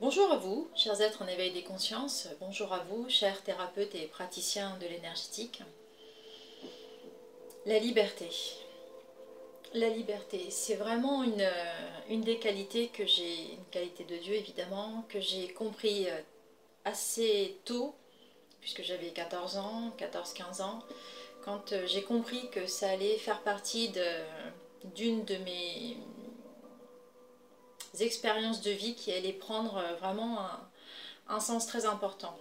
Bonjour 0.00 0.32
à 0.32 0.38
vous, 0.38 0.66
chers 0.74 1.02
êtres 1.02 1.20
en 1.20 1.26
éveil 1.26 1.50
des 1.50 1.62
consciences. 1.62 2.26
Bonjour 2.40 2.72
à 2.72 2.78
vous, 2.78 3.10
chers 3.10 3.42
thérapeutes 3.42 3.94
et 3.94 4.06
praticiens 4.06 4.78
de 4.80 4.86
l'énergétique. 4.86 5.62
La 7.66 7.78
liberté. 7.78 8.30
La 9.74 9.90
liberté, 9.90 10.46
c'est 10.48 10.76
vraiment 10.76 11.22
une, 11.22 12.22
des 12.22 12.38
qualités 12.38 12.88
que 12.88 13.04
j'ai, 13.04 13.52
une 13.52 13.64
qualité 13.70 14.04
de 14.04 14.16
Dieu 14.16 14.32
évidemment, 14.36 15.04
que 15.10 15.20
j'ai 15.20 15.48
compris 15.48 16.08
euh, 16.08 16.18
assez 16.86 17.58
tôt, 17.66 17.94
puisque 18.62 18.82
j'avais 18.82 19.10
14 19.10 19.58
ans, 19.58 19.92
14-15 19.98 20.62
ans, 20.62 20.78
quand 21.44 21.72
euh, 21.72 21.86
j'ai 21.86 22.02
compris 22.02 22.48
que 22.48 22.66
ça 22.66 22.88
allait 22.88 23.18
faire 23.18 23.42
partie 23.42 23.92
d'une 24.96 25.26
de, 25.26 25.36
mes 25.36 25.98
expériences 27.98 28.60
de 28.62 28.70
vie 28.70 28.94
qui 28.94 29.12
allait 29.12 29.32
prendre 29.32 29.76
euh, 29.76 29.94
vraiment 29.96 30.38
un, 31.28 31.40
sens 31.40 31.66
très 31.66 31.86
important. 31.86 32.36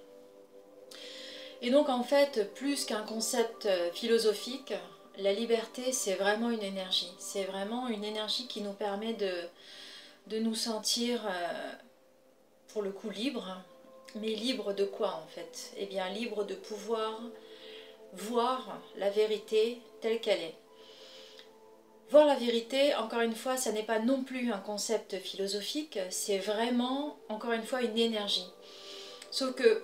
Et 1.62 1.72
donc 1.72 1.90
en 1.90 2.04
fait, 2.04 2.54
plus 2.54 2.86
qu'un 2.86 3.04
concept 3.04 3.66
euh, 3.66 3.92
philosophique, 3.92 4.74
la 5.18 5.34
liberté 5.34 5.92
c'est 5.92 6.16
vraiment 6.16 6.50
une 6.50 6.64
énergie. 6.64 7.12
C'est 7.20 7.44
vraiment 7.44 7.88
une 7.88 8.04
énergie 8.04 8.48
qui 8.48 8.62
nous 8.62 8.74
permet 8.74 9.14
de, 9.14 10.40
nous 10.40 10.56
sentir 10.56 11.22
pour 12.68 12.82
le 12.84 12.92
coup 12.92 13.10
libres. 13.10 13.58
Mais 14.16 14.30
libre 14.30 14.74
de 14.74 14.86
quoi 14.86 15.22
en 15.24 15.28
fait? 15.28 15.72
Eh 15.78 15.86
bien 15.86 16.10
libre 16.10 16.44
de 16.44 16.56
pouvoir 16.56 17.22
voir 18.14 18.80
la 18.96 19.10
vérité 19.10 19.82
telle 20.02 20.20
qu'elle 20.20 20.42
est. 20.42 20.56
Voir 22.12 22.26
la 22.26 22.36
vérité, 22.36 22.96
encore 22.96 23.22
une 23.22 23.36
fois, 23.36 23.56
ça 23.56 23.72
n'est 23.72 23.84
pas 23.84 24.00
non 24.00 24.24
plus 24.24 24.52
un 24.52 24.58
concept 24.58 25.20
philosophique, 25.20 26.00
c'est 26.10 26.40
vraiment, 26.40 27.18
encore 27.30 27.52
une 27.52 27.66
fois, 27.66 27.84
une 27.84 27.98
énergie. 27.98 28.50
Sauf 29.30 29.54
que 29.54 29.84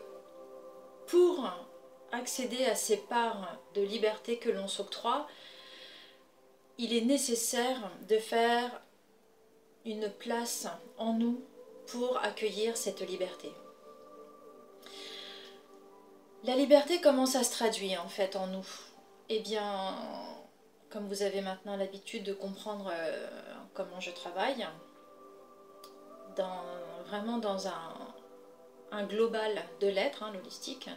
pour 1.05 1.47
accéder 2.11 2.65
à 2.65 2.75
ces 2.75 2.97
parts 2.97 3.59
de 3.75 3.81
liberté 3.83 4.37
que 4.37 4.49
l'on 4.49 4.67
s'octroie, 4.67 5.27
il 6.79 6.93
est 6.93 7.05
nécessaire 7.05 7.91
de 8.09 8.17
faire 8.17 8.81
une 9.85 10.09
place 10.09 10.67
en 10.97 11.13
nous 11.13 11.39
pour 11.85 12.17
accueillir 12.17 12.75
cette 12.75 13.07
liberté. 13.07 13.51
La 16.43 16.55
liberté 16.55 16.99
commence 17.01 17.35
à 17.35 17.43
se 17.43 17.51
traduire 17.51 18.03
en 18.03 18.09
fait 18.09 18.35
en 18.35 18.47
nous? 18.47 18.67
Eh 19.29 19.39
bien, 19.41 19.95
comme 20.95 21.09
vous 21.09 21.23
avez 21.23 21.41
maintenant 21.41 21.75
l'habitude 21.75 22.23
de 22.23 22.31
comprendre 22.31 22.89
euh, 22.89 23.27
comment 23.73 23.99
je 23.99 24.11
travaille, 24.11 24.65
dans, 26.37 26.61
vraiment 27.05 27.37
dans 27.37 27.67
un, 27.67 29.03
global 29.03 29.61
de 29.81 29.87
l'être, 29.87 30.23
hein, 30.23 30.31
l'holistique, 30.33 30.89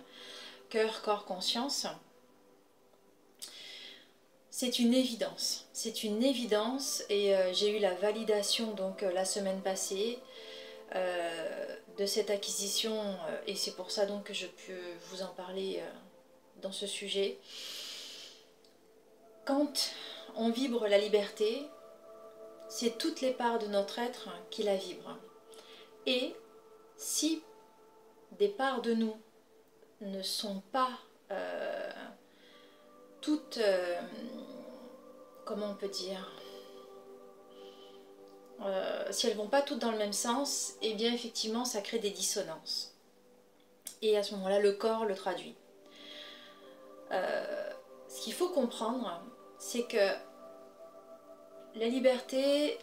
cœur, 0.70 1.02
corps, 1.02 1.24
conscience, 1.24 1.88
c'est 4.50 4.78
une 4.78 4.94
évidence. 4.94 5.66
C'est 5.72 6.04
une 6.04 6.22
évidence 6.22 7.02
et 7.08 7.34
euh, 7.34 7.52
j'ai 7.52 7.76
eu 7.76 7.80
la 7.80 7.94
validation 7.94 8.74
donc 8.74 9.02
euh, 9.02 9.12
la 9.12 9.24
semaine 9.24 9.60
passée 9.62 10.20
de 11.98 12.06
cette 12.06 12.30
acquisition, 12.30 12.94
et 13.46 13.54
c'est 13.54 13.74
pour 13.74 13.90
ça 13.90 14.06
donc 14.06 14.24
que 14.24 14.32
je 14.32 14.46
peux 14.46 14.80
vous 15.10 15.20
en 15.20 15.26
parler 15.26 15.82
dans 16.62 16.72
ce 16.72 16.86
sujet. 16.86 17.36
Quand 19.48 19.94
on 20.36 20.50
vibre 20.50 20.86
la 20.88 20.98
liberté, 20.98 21.66
c'est 22.68 22.98
toutes 22.98 23.22
les 23.22 23.30
parts 23.30 23.58
de 23.58 23.66
notre 23.66 23.98
être 23.98 24.28
qui 24.50 24.62
la 24.62 24.76
vibrent. 24.76 25.16
Et 26.04 26.36
si 26.98 27.42
des 28.32 28.48
parts 28.48 28.82
de 28.82 28.92
nous 28.92 29.16
ne 30.02 30.20
sont 30.20 30.60
pas 30.70 30.90
euh, 31.30 31.90
toutes, 33.22 33.58
comment 35.46 35.70
on 35.70 35.76
peut 35.76 35.88
dire, 35.88 36.30
euh, 38.66 39.06
si 39.10 39.28
elles 39.28 39.36
vont 39.38 39.48
pas 39.48 39.62
toutes 39.62 39.78
dans 39.78 39.92
le 39.92 39.98
même 39.98 40.12
sens, 40.12 40.74
eh 40.82 40.92
bien 40.92 41.10
effectivement 41.10 41.64
ça 41.64 41.80
crée 41.80 42.00
des 42.00 42.10
dissonances. 42.10 42.94
Et 44.02 44.18
à 44.18 44.22
ce 44.22 44.34
moment-là, 44.34 44.60
le 44.60 44.72
corps 44.72 45.06
le 45.06 45.14
traduit. 45.14 45.56
Euh, 47.12 47.72
ce 48.08 48.20
qu'il 48.20 48.34
faut 48.34 48.50
comprendre, 48.50 49.22
c'est 49.58 49.84
que 49.84 50.12
la 51.74 51.86
liberté 51.86 52.78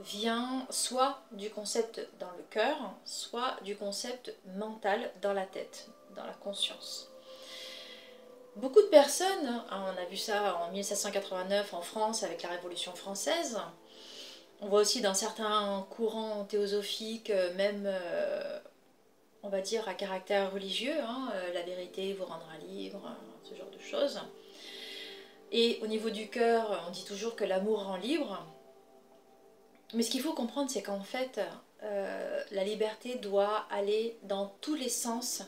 vient 0.00 0.66
soit 0.70 1.20
du 1.32 1.50
concept 1.50 2.06
dans 2.18 2.30
le 2.36 2.42
cœur, 2.50 2.76
soit 3.04 3.56
du 3.62 3.76
concept 3.76 4.34
mental 4.56 5.10
dans 5.22 5.32
la 5.32 5.46
tête, 5.46 5.88
dans 6.16 6.26
la 6.26 6.34
conscience. 6.34 7.10
Beaucoup 8.56 8.82
de 8.82 8.86
personnes, 8.86 9.62
hein, 9.70 9.94
on 9.94 10.00
a 10.00 10.04
vu 10.04 10.16
ça 10.16 10.56
en 10.58 10.70
1789 10.70 11.74
en 11.74 11.82
France 11.82 12.22
avec 12.22 12.42
la 12.42 12.50
Révolution 12.50 12.92
française, 12.94 13.58
on 14.60 14.68
voit 14.68 14.80
aussi 14.80 15.00
dans 15.00 15.14
certains 15.14 15.86
courants 15.90 16.44
théosophiques, 16.44 17.30
euh, 17.30 17.52
même, 17.54 17.84
euh, 17.86 18.58
on 19.42 19.48
va 19.48 19.60
dire, 19.60 19.88
à 19.88 19.94
caractère 19.94 20.52
religieux, 20.52 20.98
hein, 21.00 21.30
euh, 21.34 21.52
la 21.52 21.62
vérité 21.62 22.14
vous 22.14 22.24
rendra 22.24 22.56
libre, 22.66 23.02
ce 23.42 23.54
genre 23.54 23.70
de 23.70 23.78
choses. 23.78 24.20
Et 25.56 25.78
au 25.82 25.86
niveau 25.86 26.10
du 26.10 26.28
cœur, 26.28 26.84
on 26.88 26.90
dit 26.90 27.04
toujours 27.04 27.36
que 27.36 27.44
l'amour 27.44 27.84
rend 27.84 27.96
libre. 27.96 28.44
Mais 29.94 30.02
ce 30.02 30.10
qu'il 30.10 30.20
faut 30.20 30.32
comprendre, 30.32 30.68
c'est 30.68 30.82
qu'en 30.82 31.04
fait, 31.04 31.40
la 32.50 32.64
liberté 32.64 33.14
doit 33.14 33.64
aller 33.70 34.18
dans 34.24 34.48
tous 34.60 34.74
les 34.74 34.88
sens 34.88 35.44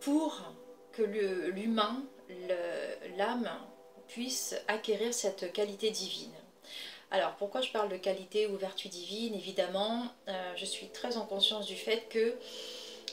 pour 0.00 0.42
que 0.92 1.02
l'humain, 1.02 2.04
l'âme, 3.16 3.50
puisse 4.08 4.54
acquérir 4.68 5.14
cette 5.14 5.50
qualité 5.52 5.90
divine. 5.90 6.34
Alors 7.12 7.34
pourquoi 7.36 7.60
je 7.60 7.70
parle 7.70 7.88
de 7.88 7.96
qualité 7.96 8.46
ou 8.46 8.56
vertu 8.56 8.88
divine? 8.88 9.34
Évidemment, 9.34 10.04
euh, 10.28 10.52
je 10.56 10.64
suis 10.64 10.88
très 10.88 11.16
en 11.16 11.26
conscience 11.26 11.66
du 11.66 11.76
fait 11.76 12.08
que, 12.08 12.36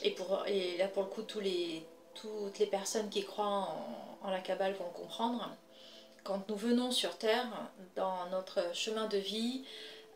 et, 0.02 0.10
pour, 0.10 0.44
et 0.46 0.76
là 0.76 0.88
pour 0.88 1.04
le 1.04 1.08
coup 1.08 1.22
tous 1.22 1.40
les, 1.40 1.84
toutes 2.20 2.58
les 2.58 2.66
personnes 2.66 3.08
qui 3.08 3.24
croient 3.24 3.74
en, 4.22 4.30
la 4.30 4.40
Kabbale 4.40 4.74
vont 4.74 4.90
comprendre, 4.90 5.50
quand 6.24 6.48
nous 6.48 6.56
venons 6.56 6.90
sur 6.90 7.16
Terre, 7.16 7.46
dans 7.96 8.28
notre 8.30 8.74
chemin 8.74 9.06
de 9.06 9.18
vie, 9.18 9.64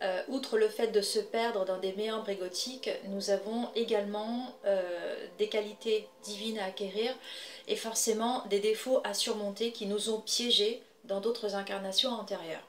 euh, 0.02 0.22
outre 0.28 0.58
le 0.58 0.68
fait 0.68 0.88
de 0.88 1.00
se 1.00 1.20
perdre 1.20 1.64
dans 1.64 1.78
des 1.78 1.92
méandres 1.92 2.28
égotiques, 2.28 2.90
nous 3.04 3.30
avons 3.30 3.68
également 3.76 4.52
euh, 4.66 5.26
des 5.38 5.48
qualités 5.48 6.08
divines 6.24 6.58
à 6.58 6.66
acquérir 6.66 7.14
et 7.68 7.76
forcément 7.76 8.44
des 8.50 8.58
défauts 8.58 9.00
à 9.04 9.14
surmonter 9.14 9.70
qui 9.70 9.86
nous 9.86 10.10
ont 10.10 10.20
piégés 10.20 10.82
dans 11.04 11.20
d'autres 11.20 11.54
incarnations 11.54 12.10
antérieures. 12.10 12.66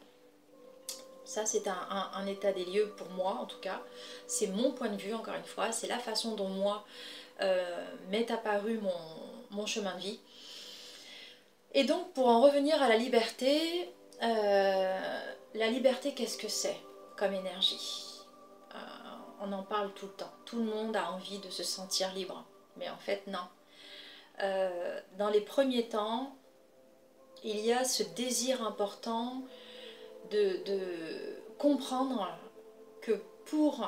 Ça, 1.26 1.48
c'est 1.48 1.68
un, 1.68 2.28
état 2.28 2.52
des 2.52 2.66
lieux 2.66 2.94
pour 2.96 3.10
moi, 3.10 3.40
en 3.42 3.46
tout 3.46 3.60
cas. 3.60 3.82
C'est 4.28 4.48
mon 4.48 4.72
point 4.72 4.90
de 4.90 4.98
vue, 4.98 5.16
encore 5.16 5.34
une 5.34 5.46
fois. 5.46 5.72
C'est 5.72 5.88
la 5.88 5.98
façon 5.98 6.36
dont 6.36 6.50
moi 6.50 6.86
euh, 7.44 7.86
m'est 8.10 8.32
apparu 8.32 8.80
mon, 9.52 9.66
chemin 9.66 9.96
de 9.96 10.02
vie. 10.02 10.20
Et 11.74 11.84
donc, 11.84 12.12
pour 12.14 12.28
en 12.28 12.42
revenir 12.42 12.82
à 12.82 12.90
la 12.90 12.98
liberté, 12.98 13.92
euh, 14.22 15.20
la 15.54 15.68
liberté, 15.68 16.14
qu'est-ce 16.14 16.38
que 16.38 16.48
c'est 16.48 16.78
comme 17.18 17.34
énergie? 17.34 18.22
Euh, 18.74 18.78
On 19.42 19.52
en 19.52 19.64
parle 19.64 19.94
tout 19.94 20.08
le 20.08 20.14
temps. 20.14 20.32
Tout 20.46 20.58
le 20.58 20.66
monde 20.66 20.96
a 20.96 21.12
envie 21.12 21.40
de 21.40 21.50
se 21.50 21.64
sentir 21.64 22.14
libre. 22.14 22.46
Mais 22.78 22.90
en 22.90 22.98
fait, 22.98 23.28
non. 23.28 23.48
dans 25.18 25.30
les 25.30 25.42
premiers 25.42 25.88
temps, 25.90 26.36
il 27.44 27.60
y 27.60 27.72
a 27.72 27.84
ce 27.84 28.04
désir 28.04 28.66
important 28.66 29.44
de, 30.32 30.64
comprendre 31.60 32.28
que 33.02 33.22
pour 33.46 33.88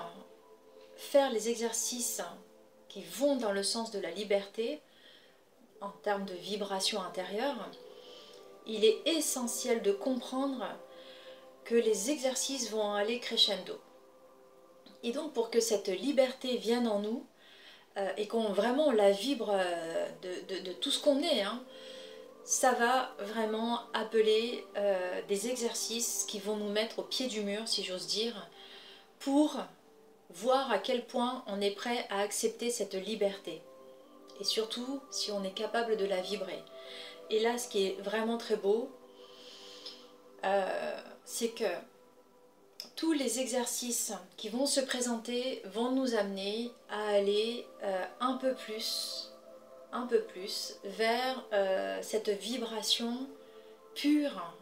faire 0.96 1.32
les 1.32 1.50
exercices 1.50 2.22
qui 2.96 3.04
vont 3.04 3.36
dans 3.36 3.52
le 3.52 3.62
sens 3.62 3.92
de 3.92 4.00
la 4.00 4.10
liberté, 4.10 4.80
en 5.82 5.90
termes 5.90 6.24
de 6.24 6.34
vibration 6.34 7.02
intérieure, 7.02 7.70
il 8.66 8.86
est 8.86 9.02
essentiel 9.06 9.82
de 9.82 9.92
comprendre 9.92 10.66
que 11.66 11.76
les 11.76 12.10
exercices 12.10 12.72
vont 12.72 12.94
aller 12.94 13.20
crescendo. 13.20 13.82
Et 15.04 15.12
donc 15.12 15.34
pour 15.34 15.50
que 15.50 15.60
cette 15.60 15.90
liberté 15.90 16.56
vienne 16.56 16.88
en 16.88 17.00
nous, 17.00 17.26
euh, 17.98 18.10
et 18.16 18.30
qu'on 18.30 18.54
vraiment 18.54 18.94
la 18.94 19.12
vibre 19.12 19.52
euh, 19.52 20.08
de, 20.22 20.72
tout 20.72 20.92
ce 20.92 21.04
qu'on 21.04 21.22
est, 21.22 21.42
hein, 21.42 21.62
ça 22.46 22.72
va 22.72 23.14
vraiment 23.20 23.82
appeler 23.94 24.66
euh, 24.78 25.22
des 25.28 25.50
exercices 25.50 26.24
qui 26.30 26.40
vont 26.40 26.56
nous 26.56 26.70
mettre 26.70 27.00
au 27.00 27.04
pied 27.04 27.28
du 27.28 27.42
mur, 27.42 27.68
si 27.68 27.84
j'ose 27.84 28.08
dire, 28.08 28.48
pour 29.20 29.58
voir 30.30 30.72
à 30.72 30.80
quel 30.80 31.06
point 31.06 31.44
on 31.48 31.62
est 31.62 31.72
prêt 31.72 32.06
à 32.10 32.20
accepter 32.20 32.70
cette 32.70 32.94
liberté. 32.94 33.62
Et 34.40 34.44
surtout, 34.44 35.02
si 35.12 35.32
on 35.32 35.44
est 35.44 35.54
capable 35.54 35.98
de 35.98 36.06
la 36.06 36.22
vibrer. 36.22 36.64
Et 37.30 37.40
là, 37.40 37.58
ce 37.58 37.68
qui 37.68 37.86
est 37.86 38.02
vraiment 38.02 38.38
très 38.38 38.58
beau, 38.58 38.92
euh, 40.44 41.00
c'est 41.24 41.50
que 41.50 41.64
tous 42.96 43.14
les 43.14 43.40
exercices 43.40 44.14
qui 44.38 44.50
vont 44.50 44.66
se 44.66 44.80
présenter 44.80 45.62
vont 45.66 45.92
nous 45.92 46.16
amener 46.16 46.72
à 46.90 47.08
aller 47.10 47.66
euh, 47.84 48.06
un 48.20 48.34
peu 48.34 48.54
plus, 48.54 49.32
un 49.92 50.06
peu 50.06 50.22
plus 50.22 50.76
vers 50.84 51.44
euh, 51.54 52.00
cette 52.02 52.30
vibration 52.30 53.28
pure 53.96 54.54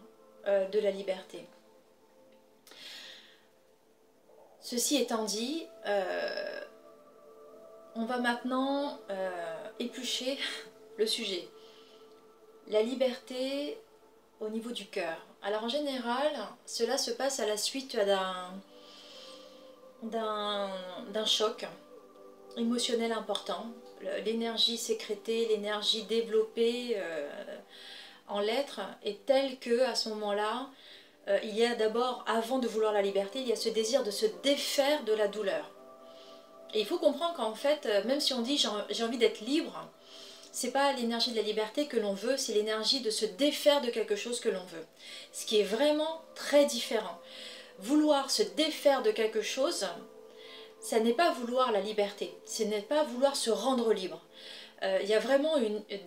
de 0.46 0.80
la 0.80 0.92
liberté. 0.92 1.46
Ceci 4.64 4.98
étant 4.98 5.24
dit, 5.24 5.68
on 7.96 8.06
va 8.06 8.18
maintenant 8.18 8.98
éplucher 9.80 10.40
le 10.98 11.06
sujet. 11.06 11.48
La 12.68 12.82
liberté 12.82 13.78
au 14.40 14.50
niveau 14.50 14.72
du 14.72 14.86
cœur. 14.88 15.18
Alors 15.42 15.66
en 15.66 15.70
général, 15.70 16.32
cela 16.66 16.98
se 16.98 17.12
passe 17.12 17.40
à 17.40 17.46
la 17.46 17.58
suite 17.58 17.98
d'un 20.04 21.26
choc 21.26 21.66
émotionnel 22.58 23.12
important. 23.12 23.68
L'énergie 24.26 24.78
sécrétée, 24.78 25.48
l'énergie 25.48 26.04
développée 26.04 26.94
euh, 26.98 27.30
en 28.28 28.40
l'être 28.42 28.82
est 29.04 29.26
telle 29.26 29.58
que 29.60 29.82
à 29.82 29.96
ce 29.96 30.10
moment-là, 30.10 30.70
euh, 31.28 31.40
il 31.44 31.56
y 31.56 31.66
a 31.66 31.76
d'abord, 31.76 32.24
avant 32.28 32.60
de 32.60 32.68
vouloir 32.68 32.92
la 32.92 33.02
liberté, 33.02 33.40
il 33.40 33.48
y 33.48 33.54
a 33.54 33.56
ce 33.56 33.70
désir 33.70 34.04
de 34.04 34.12
se 34.12 34.26
défaire 34.44 35.04
de 35.06 35.14
la 35.14 35.28
douleur. 35.28 35.72
Et 36.74 36.82
il 36.82 36.86
faut 36.86 36.98
comprendre 36.98 37.36
qu'en 37.36 37.56
fait, 37.56 37.86
euh, 37.86 38.04
même 38.06 38.20
si 38.20 38.34
on 38.34 38.42
dit 38.42 38.58
j'ai 38.90 39.04
envie 39.04 39.18
d'être 39.18 39.42
libre, 39.42 39.90
c'est 40.52 40.72
pas 40.72 40.92
l'énergie 40.94 41.32
de 41.32 41.36
la 41.36 41.42
liberté 41.42 41.88
que 41.88 41.98
l'on 41.98 42.14
veut, 42.14 42.38
c'est 42.38 42.54
l'énergie 42.54 43.02
de 43.02 43.10
se 43.10 43.26
défaire 43.26 43.82
de 43.82 43.90
quelque 43.90 44.16
chose 44.16 44.40
que 44.40 44.50
l'on 44.50 44.64
veut. 44.66 44.86
Ce 45.32 45.46
qui 45.46 45.60
est 45.60 45.64
vraiment 45.64 46.22
très 46.36 46.66
différent. 46.66 47.20
Vouloir 47.80 48.30
se 48.30 48.44
défaire 48.44 49.02
de 49.02 49.12
quelque 49.12 49.42
chose, 49.42 49.88
ça 50.80 51.00
n'est 51.00 51.14
pas 51.14 51.32
vouloir 51.32 51.72
la 51.72 51.80
liberté, 51.80 52.36
ce 52.46 52.64
n'est 52.64 52.82
pas 52.82 53.04
vouloir 53.04 53.36
se 53.36 53.50
rendre 53.50 53.94
libre. 53.94 54.22
Euh, 54.84 55.00
il 55.02 55.10
y 55.10 55.14
a 55.14 55.20
vraiment 55.20 55.56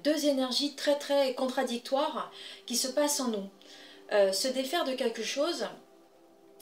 deux 0.04 0.26
énergies 0.26 0.76
très 0.76 0.98
très 0.98 1.34
contradictoires 1.34 2.30
qui 2.66 2.76
se 2.76 2.88
passent 2.88 3.20
en 3.20 3.28
nous. 3.28 3.48
Euh, 4.12 4.32
se 4.32 4.48
défaire 4.48 4.84
de 4.84 4.92
quelque 4.92 5.22
chose, 5.22 5.66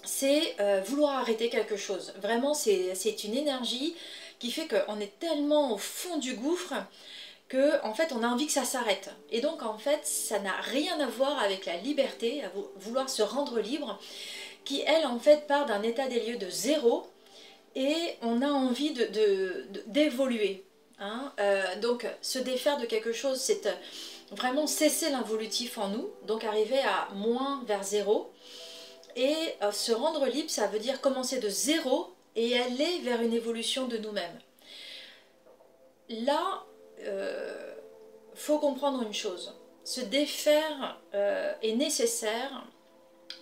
c'est 0.03 0.57
euh, 0.61 0.81
vouloir 0.85 1.19
arrêter 1.19 1.49
quelque 1.49 1.77
chose. 1.77 2.15
Vraiment, 2.21 2.55
c'est 2.55 3.25
une 3.25 3.35
énergie 3.35 3.95
qui 4.39 4.51
fait 4.51 4.67
qu'on 4.69 5.01
est 5.01 5.19
tellement 5.19 5.73
au 5.73 5.79
fond 5.79 6.19
du 6.19 6.35
gouffre 6.35 6.75
que 7.49 7.83
en 7.85 7.95
fait 7.95 8.13
on 8.13 8.23
a 8.23 8.29
envie 8.29 8.47
que 8.47 8.53
ça 8.53 8.65
s'arrête. 8.65 9.11
Et 9.31 9.41
donc 9.41 9.63
en 9.63 9.79
fait 9.79 10.01
ça 10.05 10.39
n'a 10.39 10.57
rien 10.61 10.99
à 11.01 11.07
voir 11.07 11.39
avec 11.41 11.67
la 11.67 11.77
liberté, 11.77 12.43
à 12.45 12.51
vouloir 12.77 13.09
se 13.09 13.23
rendre 13.23 13.61
libre, 13.61 13.99
qui 14.65 14.83
elle 14.87 15.07
en 15.07 15.19
fait 15.19 15.47
part 15.47 15.67
d'un 15.67 15.83
état 15.83 16.09
des 16.09 16.21
lieux 16.21 16.39
de 16.39 16.49
zéro 16.51 17.07
et 17.75 18.17
on 18.23 18.41
a 18.43 18.49
envie 18.49 18.95
d'évoluer. 19.87 20.65
De, 20.99 21.05
hein. 21.05 21.33
Euh, 21.39 21.81
donc 21.81 22.07
se 22.23 22.39
défaire 22.39 22.79
de 22.79 22.87
quelque 22.87 23.13
chose, 23.13 23.41
c'est 23.41 23.69
vraiment 24.35 24.67
cesser 24.67 25.11
l'involutif 25.11 25.79
en 25.79 25.89
nous, 25.89 26.11
donc 26.27 26.45
arriver 26.45 26.81
à 26.81 27.09
moins 27.15 27.63
vers 27.67 27.83
zéro. 27.83 28.31
Et 29.17 29.37
euh, 29.63 29.71
se 29.73 29.93
rendre 29.93 30.27
libre, 30.27 30.51
ça 30.51 30.67
veut 30.67 30.79
dire 30.79 31.01
commencer 31.01 31.39
de 31.39 31.49
zéro 31.49 32.13
et 32.37 32.59
aller 32.59 33.01
vers 33.01 33.23
une 33.23 33.33
évolution 33.33 33.87
de 33.87 33.97
nous-mêmes. 33.97 34.39
Là, 36.09 36.65
euh, 37.01 37.75
faut 38.35 38.59
comprendre 38.59 39.03
une 39.03 39.15
chose. 39.15 39.55
Se 39.85 40.01
défaire 40.01 41.01
euh, 41.15 41.53
est 41.63 41.77
nécessaire 41.77 42.65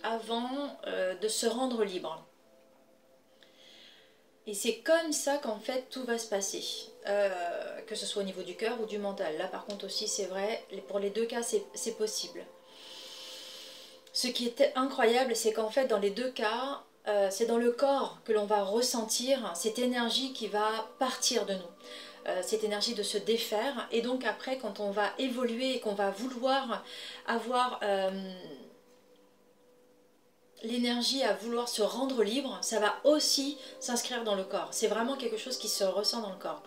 avant 0.03 0.77
euh, 0.87 1.15
de 1.15 1.27
se 1.27 1.45
rendre 1.45 1.83
libre. 1.83 2.25
Et 4.45 4.53
c'est 4.53 4.79
comme 4.79 5.13
ça 5.13 5.37
qu'en 5.37 5.59
fait 5.59 5.89
tout 5.89 6.03
va 6.03 6.17
se 6.17 6.27
passer, 6.27 6.63
que 7.87 7.95
ce 7.95 8.05
soit 8.05 8.21
au 8.21 8.25
niveau 8.25 8.43
du 8.43 8.55
cœur 8.55 8.79
ou 8.81 8.85
du 8.85 8.97
mental. 8.97 9.37
Là 9.37 9.47
par 9.47 9.65
contre 9.65 9.85
aussi 9.85 10.07
c'est 10.07 10.25
vrai, 10.25 10.63
pour 10.87 10.99
les 10.99 11.09
deux 11.09 11.25
cas 11.25 11.41
c'est 11.41 11.97
possible. 11.97 12.45
Ce 14.11 14.27
qui 14.27 14.47
est 14.47 14.73
incroyable 14.75 15.35
c'est 15.35 15.53
qu'en 15.53 15.69
fait 15.69 15.87
dans 15.87 15.99
les 15.99 16.09
deux 16.09 16.31
cas, 16.31 16.81
c'est 17.29 17.45
dans 17.45 17.57
le 17.57 17.71
corps 17.71 18.17
que 18.25 18.33
l'on 18.33 18.45
va 18.45 18.63
ressentir 18.63 19.53
cette 19.55 19.79
énergie 19.79 20.33
qui 20.33 20.47
va 20.47 20.89
partir 20.99 21.45
de 21.45 21.53
nous. 21.53 21.71
Euh, 22.25 22.39
cette 22.41 22.63
énergie 22.63 22.95
de 22.95 23.03
se 23.03 23.17
défaire. 23.17 23.85
Et 23.91 24.01
donc 24.01 24.23
après, 24.23 24.57
quand 24.57 24.79
on 24.79 24.91
va 24.91 25.09
évoluer 25.19 25.75
et 25.75 25.79
qu'on 25.81 25.93
va 25.93 26.09
vouloir 26.09 26.81
avoir 27.27 27.81
euh, 27.83 28.09
l'énergie 30.63 31.23
à 31.23 31.33
vouloir 31.33 31.67
se 31.67 31.81
rendre 31.81 32.23
libre, 32.23 32.57
ça 32.61 32.79
va 32.79 32.95
aussi 33.03 33.57
s'inscrire 33.79 34.23
dans 34.23 34.35
le 34.35 34.43
corps. 34.43 34.69
C'est 34.71 34.87
vraiment 34.87 35.15
quelque 35.15 35.37
chose 35.37 35.57
qui 35.57 35.67
se 35.67 35.83
ressent 35.83 36.21
dans 36.21 36.31
le 36.31 36.37
corps. 36.37 36.63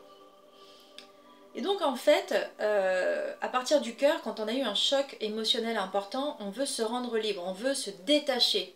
Et 1.54 1.62
donc 1.62 1.80
en 1.80 1.96
fait, 1.96 2.34
euh, 2.60 3.32
à 3.40 3.48
partir 3.48 3.80
du 3.80 3.94
cœur, 3.96 4.20
quand 4.22 4.40
on 4.40 4.46
a 4.48 4.52
eu 4.52 4.60
un 4.60 4.74
choc 4.74 5.16
émotionnel 5.20 5.78
important, 5.78 6.36
on 6.40 6.50
veut 6.50 6.66
se 6.66 6.82
rendre 6.82 7.16
libre, 7.16 7.42
on 7.46 7.52
veut 7.52 7.74
se 7.74 7.90
détacher. 8.04 8.74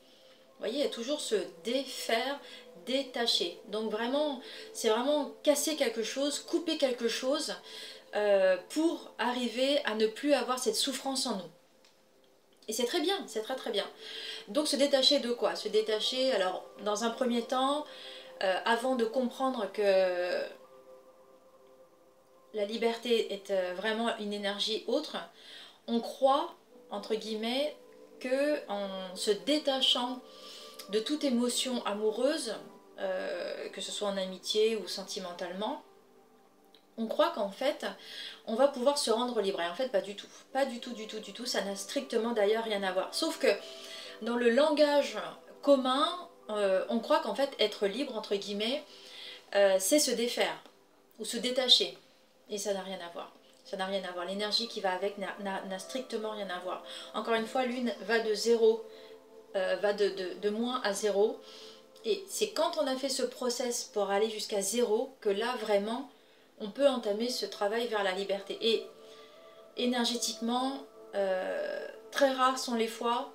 Vous 0.58 0.66
voyez, 0.66 0.78
il 0.78 0.84
y 0.84 0.86
a 0.86 0.90
toujours 0.90 1.20
se 1.20 1.36
défaire, 1.62 2.40
détacher. 2.86 3.60
Donc 3.68 3.90
vraiment, 3.90 4.40
c'est 4.72 4.88
vraiment 4.88 5.30
casser 5.42 5.76
quelque 5.76 6.02
chose, 6.02 6.38
couper 6.38 6.78
quelque 6.78 7.08
chose 7.08 7.54
euh, 8.16 8.56
pour 8.70 9.12
arriver 9.18 9.84
à 9.84 9.94
ne 9.94 10.06
plus 10.06 10.32
avoir 10.32 10.58
cette 10.58 10.74
souffrance 10.74 11.26
en 11.26 11.36
nous. 11.36 11.50
Et 12.66 12.72
c'est 12.72 12.84
très 12.84 13.00
bien, 13.00 13.18
c'est 13.26 13.42
très 13.42 13.56
très 13.56 13.72
bien. 13.72 13.86
Donc 14.50 14.66
se 14.66 14.76
détacher 14.76 15.20
de 15.20 15.32
quoi? 15.32 15.54
Se 15.54 15.68
détacher, 15.68 16.32
alors 16.32 16.64
dans 16.84 17.04
un 17.04 17.10
premier 17.10 17.42
temps, 17.42 17.86
euh, 18.42 18.56
avant 18.64 18.96
de 18.96 19.04
comprendre 19.04 19.70
que 19.72 20.42
la 22.52 22.64
liberté 22.64 23.32
est 23.32 23.50
euh, 23.50 23.74
vraiment 23.76 24.16
une 24.18 24.32
énergie 24.32 24.82
autre, 24.88 25.18
on 25.86 26.00
croit, 26.00 26.54
entre 26.90 27.14
guillemets, 27.14 27.76
que 28.18 28.58
en 28.68 29.14
se 29.14 29.30
détachant 29.30 30.20
de 30.88 30.98
toute 30.98 31.22
émotion 31.22 31.84
amoureuse, 31.86 32.56
euh, 32.98 33.68
que 33.68 33.80
ce 33.80 33.92
soit 33.92 34.08
en 34.08 34.16
amitié 34.16 34.74
ou 34.74 34.88
sentimentalement, 34.88 35.84
on 36.98 37.06
croit 37.06 37.30
qu'en 37.30 37.50
fait, 37.50 37.86
on 38.46 38.56
va 38.56 38.66
pouvoir 38.66 38.98
se 38.98 39.12
rendre 39.12 39.40
libre. 39.40 39.60
Et 39.60 39.68
en 39.68 39.74
fait, 39.74 39.88
pas 39.88 40.00
du 40.00 40.16
tout. 40.16 40.26
Pas 40.52 40.66
du 40.66 40.80
tout, 40.80 40.92
du 40.92 41.06
tout, 41.06 41.20
du 41.20 41.32
tout. 41.32 41.46
Ça 41.46 41.62
n'a 41.62 41.76
strictement 41.76 42.32
d'ailleurs 42.32 42.64
rien 42.64 42.82
à 42.82 42.92
voir. 42.92 43.14
Sauf 43.14 43.38
que 43.38 43.48
dans 44.22 44.36
le 44.36 44.50
langage 44.50 45.16
commun, 45.62 46.28
euh, 46.50 46.84
on 46.88 46.98
croit 46.98 47.20
qu'en 47.20 47.34
fait, 47.34 47.50
être 47.58 47.86
libre, 47.86 48.16
entre 48.16 48.34
guillemets, 48.36 48.82
euh, 49.54 49.76
c'est 49.78 49.98
se 49.98 50.10
défaire 50.10 50.62
ou 51.18 51.24
se 51.24 51.36
détacher. 51.36 51.96
Et 52.48 52.58
ça 52.58 52.74
n'a 52.74 52.82
rien 52.82 52.98
à 53.06 53.10
voir. 53.12 53.32
Ça 53.64 53.76
n'a 53.76 53.86
rien 53.86 54.02
à 54.08 54.12
voir. 54.12 54.24
L'énergie 54.24 54.66
qui 54.66 54.80
va 54.80 54.92
avec 54.92 55.16
n'a 55.18 55.78
strictement 55.78 56.32
rien 56.32 56.48
à 56.50 56.58
voir. 56.60 56.82
Encore 57.14 57.34
une 57.34 57.46
fois, 57.46 57.64
l'une 57.64 57.92
va 58.02 58.18
de 58.18 58.34
zéro, 58.34 58.84
va 59.54 59.92
de, 59.92 60.40
de 60.40 60.50
moins 60.50 60.80
à 60.82 60.92
zéro. 60.92 61.38
Et 62.04 62.24
c'est 62.26 62.50
quand 62.50 62.78
on 62.78 62.86
a 62.88 62.96
fait 62.96 63.08
ce 63.08 63.22
process 63.22 63.84
pour 63.84 64.10
aller 64.10 64.28
jusqu'à 64.28 64.60
zéro 64.60 65.14
que 65.20 65.28
là 65.28 65.54
vraiment 65.60 66.10
on 66.60 66.70
peut 66.70 66.86
entamer 66.86 67.28
ce 67.28 67.46
travail 67.46 67.88
vers 67.88 68.04
la 68.04 68.12
liberté. 68.12 68.58
Et 68.60 68.86
énergétiquement, 69.76 70.84
euh, 71.14 71.88
très 72.10 72.32
rares 72.32 72.58
sont 72.58 72.74
les 72.74 72.86
fois 72.86 73.32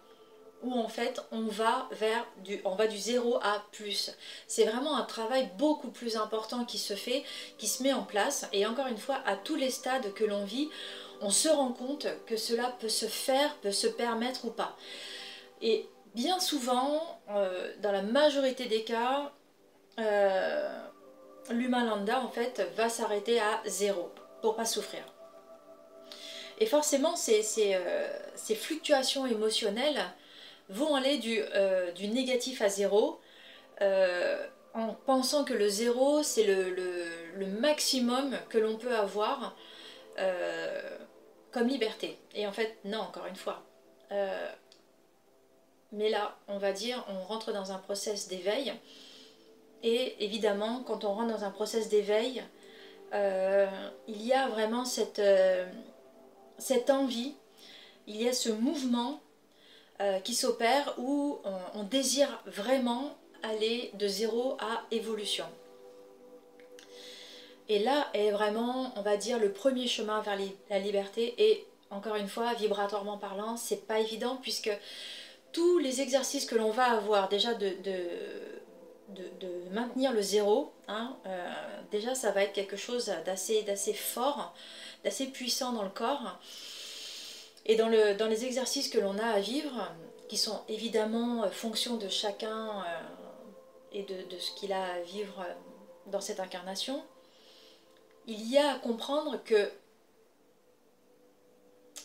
où 0.65 0.73
en 0.73 0.89
fait 0.89 1.21
on 1.31 1.43
va 1.43 1.87
vers 1.91 2.25
du, 2.43 2.59
on 2.65 2.75
va 2.75 2.87
du 2.87 2.97
zéro 2.97 3.37
à 3.41 3.63
plus. 3.71 4.11
C'est 4.47 4.65
vraiment 4.65 4.97
un 4.97 5.03
travail 5.03 5.49
beaucoup 5.57 5.89
plus 5.89 6.17
important 6.17 6.65
qui 6.65 6.77
se 6.77 6.95
fait, 6.95 7.23
qui 7.57 7.67
se 7.67 7.83
met 7.83 7.93
en 7.93 8.03
place. 8.03 8.47
Et 8.51 8.65
encore 8.65 8.87
une 8.87 8.97
fois, 8.97 9.19
à 9.25 9.35
tous 9.35 9.55
les 9.55 9.69
stades 9.69 10.13
que 10.13 10.25
l'on 10.25 10.43
vit, 10.43 10.69
on 11.21 11.29
se 11.29 11.47
rend 11.47 11.71
compte 11.71 12.07
que 12.25 12.35
cela 12.35 12.75
peut 12.79 12.89
se 12.89 13.05
faire, 13.05 13.55
peut 13.57 13.71
se 13.71 13.87
permettre 13.87 14.45
ou 14.45 14.51
pas. 14.51 14.75
Et 15.61 15.87
bien 16.13 16.39
souvent, 16.39 17.21
euh, 17.29 17.71
dans 17.81 17.91
la 17.91 18.01
majorité 18.01 18.65
des 18.65 18.83
cas, 18.83 19.31
euh, 19.99 20.79
l'humain 21.49 21.85
lambda 21.85 22.21
en 22.21 22.29
fait 22.29 22.67
va 22.75 22.89
s'arrêter 22.89 23.39
à 23.39 23.61
zéro 23.65 24.11
pour 24.41 24.55
pas 24.55 24.65
souffrir. 24.65 25.03
Et 26.59 26.65
forcément, 26.65 27.15
ces, 27.15 27.43
euh, 27.75 28.07
fluctuations 28.55 29.25
émotionnelles 29.25 30.01
vont 30.69 30.95
aller 30.95 31.17
du, 31.17 32.07
négatif 32.07 32.61
à 32.61 32.69
zéro 32.69 33.19
en 33.81 34.93
pensant 35.05 35.43
que 35.43 35.53
le 35.53 35.69
zéro 35.69 36.23
c'est 36.23 36.43
le, 36.43 37.45
maximum 37.59 38.37
que 38.49 38.57
l'on 38.57 38.77
peut 38.77 38.95
avoir 38.95 39.55
comme 41.51 41.67
liberté. 41.67 42.17
Et 42.33 42.47
en 42.47 42.51
fait, 42.51 42.77
non, 42.83 42.99
encore 42.99 43.25
une 43.27 43.35
fois. 43.35 43.63
Mais 45.91 46.09
là, 46.09 46.37
on 46.47 46.57
va 46.57 46.73
dire, 46.73 47.05
on 47.07 47.23
rentre 47.23 47.53
dans 47.53 47.71
un 47.71 47.77
process 47.77 48.27
d'éveil. 48.27 48.73
Et 49.83 50.23
évidemment, 50.23 50.83
quand 50.83 51.05
on 51.05 51.13
rentre 51.13 51.31
dans 51.31 51.43
un 51.45 51.51
process 51.51 51.89
d'éveil, 51.89 52.43
euh, 53.13 53.67
il 54.07 54.25
y 54.25 54.33
a 54.33 54.49
vraiment 54.49 54.83
cette, 54.83 55.19
euh, 55.19 55.65
cette 56.57 56.89
envie, 56.89 57.35
il 58.07 58.21
y 58.21 58.27
a 58.27 58.33
ce 58.33 58.49
mouvement 58.49 59.21
euh, 60.01 60.19
qui 60.19 60.33
s'opère 60.33 60.93
où 60.97 61.39
on, 61.73 61.83
désire 61.83 62.41
vraiment 62.45 63.15
aller 63.43 63.91
de 63.93 64.07
zéro 64.07 64.57
à 64.59 64.83
évolution. 64.91 65.45
Et 67.69 67.79
là 67.79 68.07
est 68.13 68.31
vraiment, 68.31 68.91
on 68.97 69.01
va 69.01 69.17
dire, 69.17 69.39
le 69.39 69.51
premier 69.51 69.87
chemin 69.87 70.21
vers 70.21 70.37
la 70.69 70.79
liberté. 70.79 71.33
Et 71.37 71.65
encore 71.91 72.15
une 72.15 72.27
fois, 72.27 72.53
vibratoirement 72.55 73.17
parlant, 73.17 73.55
c'est 73.55 73.87
pas 73.87 73.99
évident 73.99 74.37
puisque 74.41 74.71
tous 75.53 75.79
les 75.79 76.01
exercices 76.01 76.45
que 76.45 76.55
l'on 76.55 76.71
va 76.71 76.91
avoir 76.91 77.29
déjà 77.29 77.53
de, 77.53 77.69
de, 77.81 77.95
maintenir 79.71 80.11
le 80.11 80.21
zéro, 80.21 80.73
hein, 80.89 81.15
euh, 81.25 81.49
déjà 81.91 82.15
ça 82.15 82.31
va 82.31 82.43
être 82.43 82.53
quelque 82.53 82.77
chose 82.77 83.11
d'assez 83.25 83.93
fort, 83.93 84.53
d'assez 85.05 85.27
puissant 85.27 85.71
dans 85.71 85.83
le 85.83 85.89
corps. 85.89 86.37
Et 87.65 87.75
dans, 87.75 87.89
le, 87.89 88.15
dans 88.15 88.27
les 88.27 88.45
exercices 88.45 88.89
que 88.89 88.99
l'on 88.99 89.17
a 89.17 89.25
à 89.25 89.39
vivre, 89.39 89.91
qui 90.27 90.37
sont 90.37 90.61
évidemment 90.67 91.49
fonction 91.51 91.97
de 91.97 92.09
chacun 92.09 92.83
euh, 92.83 93.01
et 93.91 94.03
de, 94.03 94.29
de 94.29 94.39
ce 94.39 94.51
qu'il 94.51 94.73
a 94.73 94.93
à 94.93 95.01
vivre 95.01 95.45
dans 96.07 96.21
cette 96.21 96.39
incarnation, 96.39 97.03
il 98.27 98.49
y 98.49 98.57
a 98.57 98.73
à 98.73 98.79
comprendre 98.79 99.41
que 99.43 99.71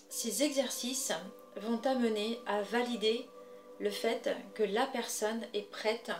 ces 0.09 0.43
exercices 0.43 1.12
vont 1.57 1.81
amener 1.87 2.38
à 2.47 2.62
valider 2.62 3.26
le 3.79 3.90
fait 3.90 4.31
que 4.55 4.62
la 4.62 4.87
personne 4.87 5.43
est 5.55 5.69
prête 5.71 6.11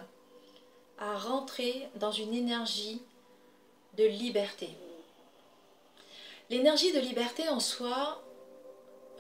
à 0.99 1.19
rentrer 1.19 1.89
dans 1.97 2.13
une 2.13 2.35
énergie 2.35 3.03
de 3.97 4.05
liberté. 4.05 4.71
L'énergie 6.49 6.93
de 6.93 7.01
liberté 7.01 7.49
en 7.49 7.61
soi, 7.61 8.23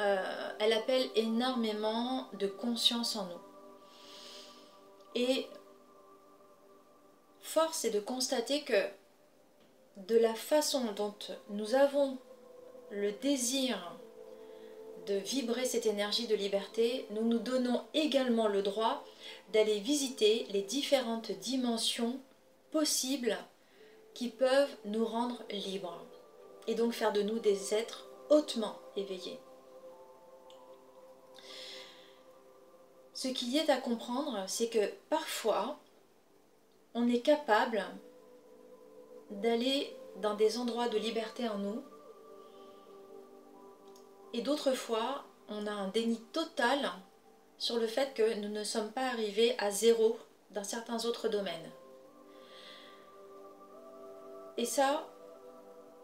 euh, 0.01 0.51
elle 0.59 0.73
appelle 0.73 1.09
énormément 1.15 2.29
de 2.39 2.47
conscience 2.47 3.17
en 3.17 3.27
nous. 3.27 3.41
Et 5.15 5.47
force 7.43 7.85
est 7.85 7.91
de 7.91 8.01
constater 8.01 8.63
que 8.63 8.89
de 9.97 10.17
la 10.17 10.35
façon 10.35 10.93
dont 10.97 11.15
nous 11.51 11.75
avons 11.75 12.17
le 12.91 13.13
désir 13.13 13.97
de 15.07 15.15
vibrer 15.15 15.65
cette 15.65 15.87
énergie 15.87 16.27
de 16.27 16.35
liberté, 16.35 17.07
nous 17.11 17.25
nous 17.25 17.39
donnons 17.39 17.83
également 17.95 18.49
le 18.49 18.63
droit 18.63 19.05
d'aller 19.53 19.81
visiter 19.81 20.47
les 20.51 20.63
différentes 20.63 21.33
dimensions 21.33 22.19
possibles 22.71 23.37
qui 24.15 24.29
peuvent 24.29 24.75
nous 24.85 25.05
rendre 25.05 25.43
libres 25.51 26.05
et 26.67 26.75
donc 26.75 26.93
faire 26.93 27.13
de 27.13 27.23
nous 27.23 27.39
des 27.39 27.75
êtres 27.75 28.09
hautement 28.29 28.77
éveillés. 28.97 29.39
Ce 33.23 33.29
qui 33.29 33.59
est 33.59 33.69
à 33.69 33.77
comprendre, 33.77 34.45
c'est 34.47 34.71
que 34.71 34.95
parfois, 35.11 35.79
on 36.95 37.07
est 37.07 37.21
capable 37.21 37.85
d'aller 39.31 39.95
dans 40.23 40.33
des 40.33 40.57
endroits 40.57 40.89
de 40.89 40.97
liberté 40.97 41.47
en 41.47 41.59
nous. 41.59 41.83
Et 44.33 44.41
d'autres 44.41 44.73
fois, 44.73 45.25
on 45.51 45.67
a 45.67 45.71
un 45.71 45.89
déni 45.89 46.19
total 46.33 46.79
sur 47.59 47.77
le 47.77 47.87
fait 47.87 48.15
que 48.15 48.37
nous 48.37 48.49
ne 48.49 48.65
sommes 48.65 48.91
pas 48.91 49.09
arrivés 49.09 49.55
à 49.59 49.71
zéro 49.71 50.19
dans 50.53 50.65
certains 50.65 51.05
autres 51.05 51.29
domaines. 51.29 51.71
Et 54.57 54.65
ça, 54.65 55.07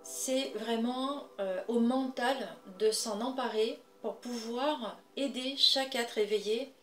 c'est 0.02 0.50
vraiment 0.50 1.28
euh, 1.40 1.62
au 1.68 1.80
mental 1.80 2.37
de 2.78 2.90
s'en 2.90 3.23
emparer 3.23 3.80
pour 4.02 4.16
pouvoir 4.16 4.99
aider 5.16 5.56
chaque 5.56 5.94
être 5.94 6.18
éveillé 6.18 6.75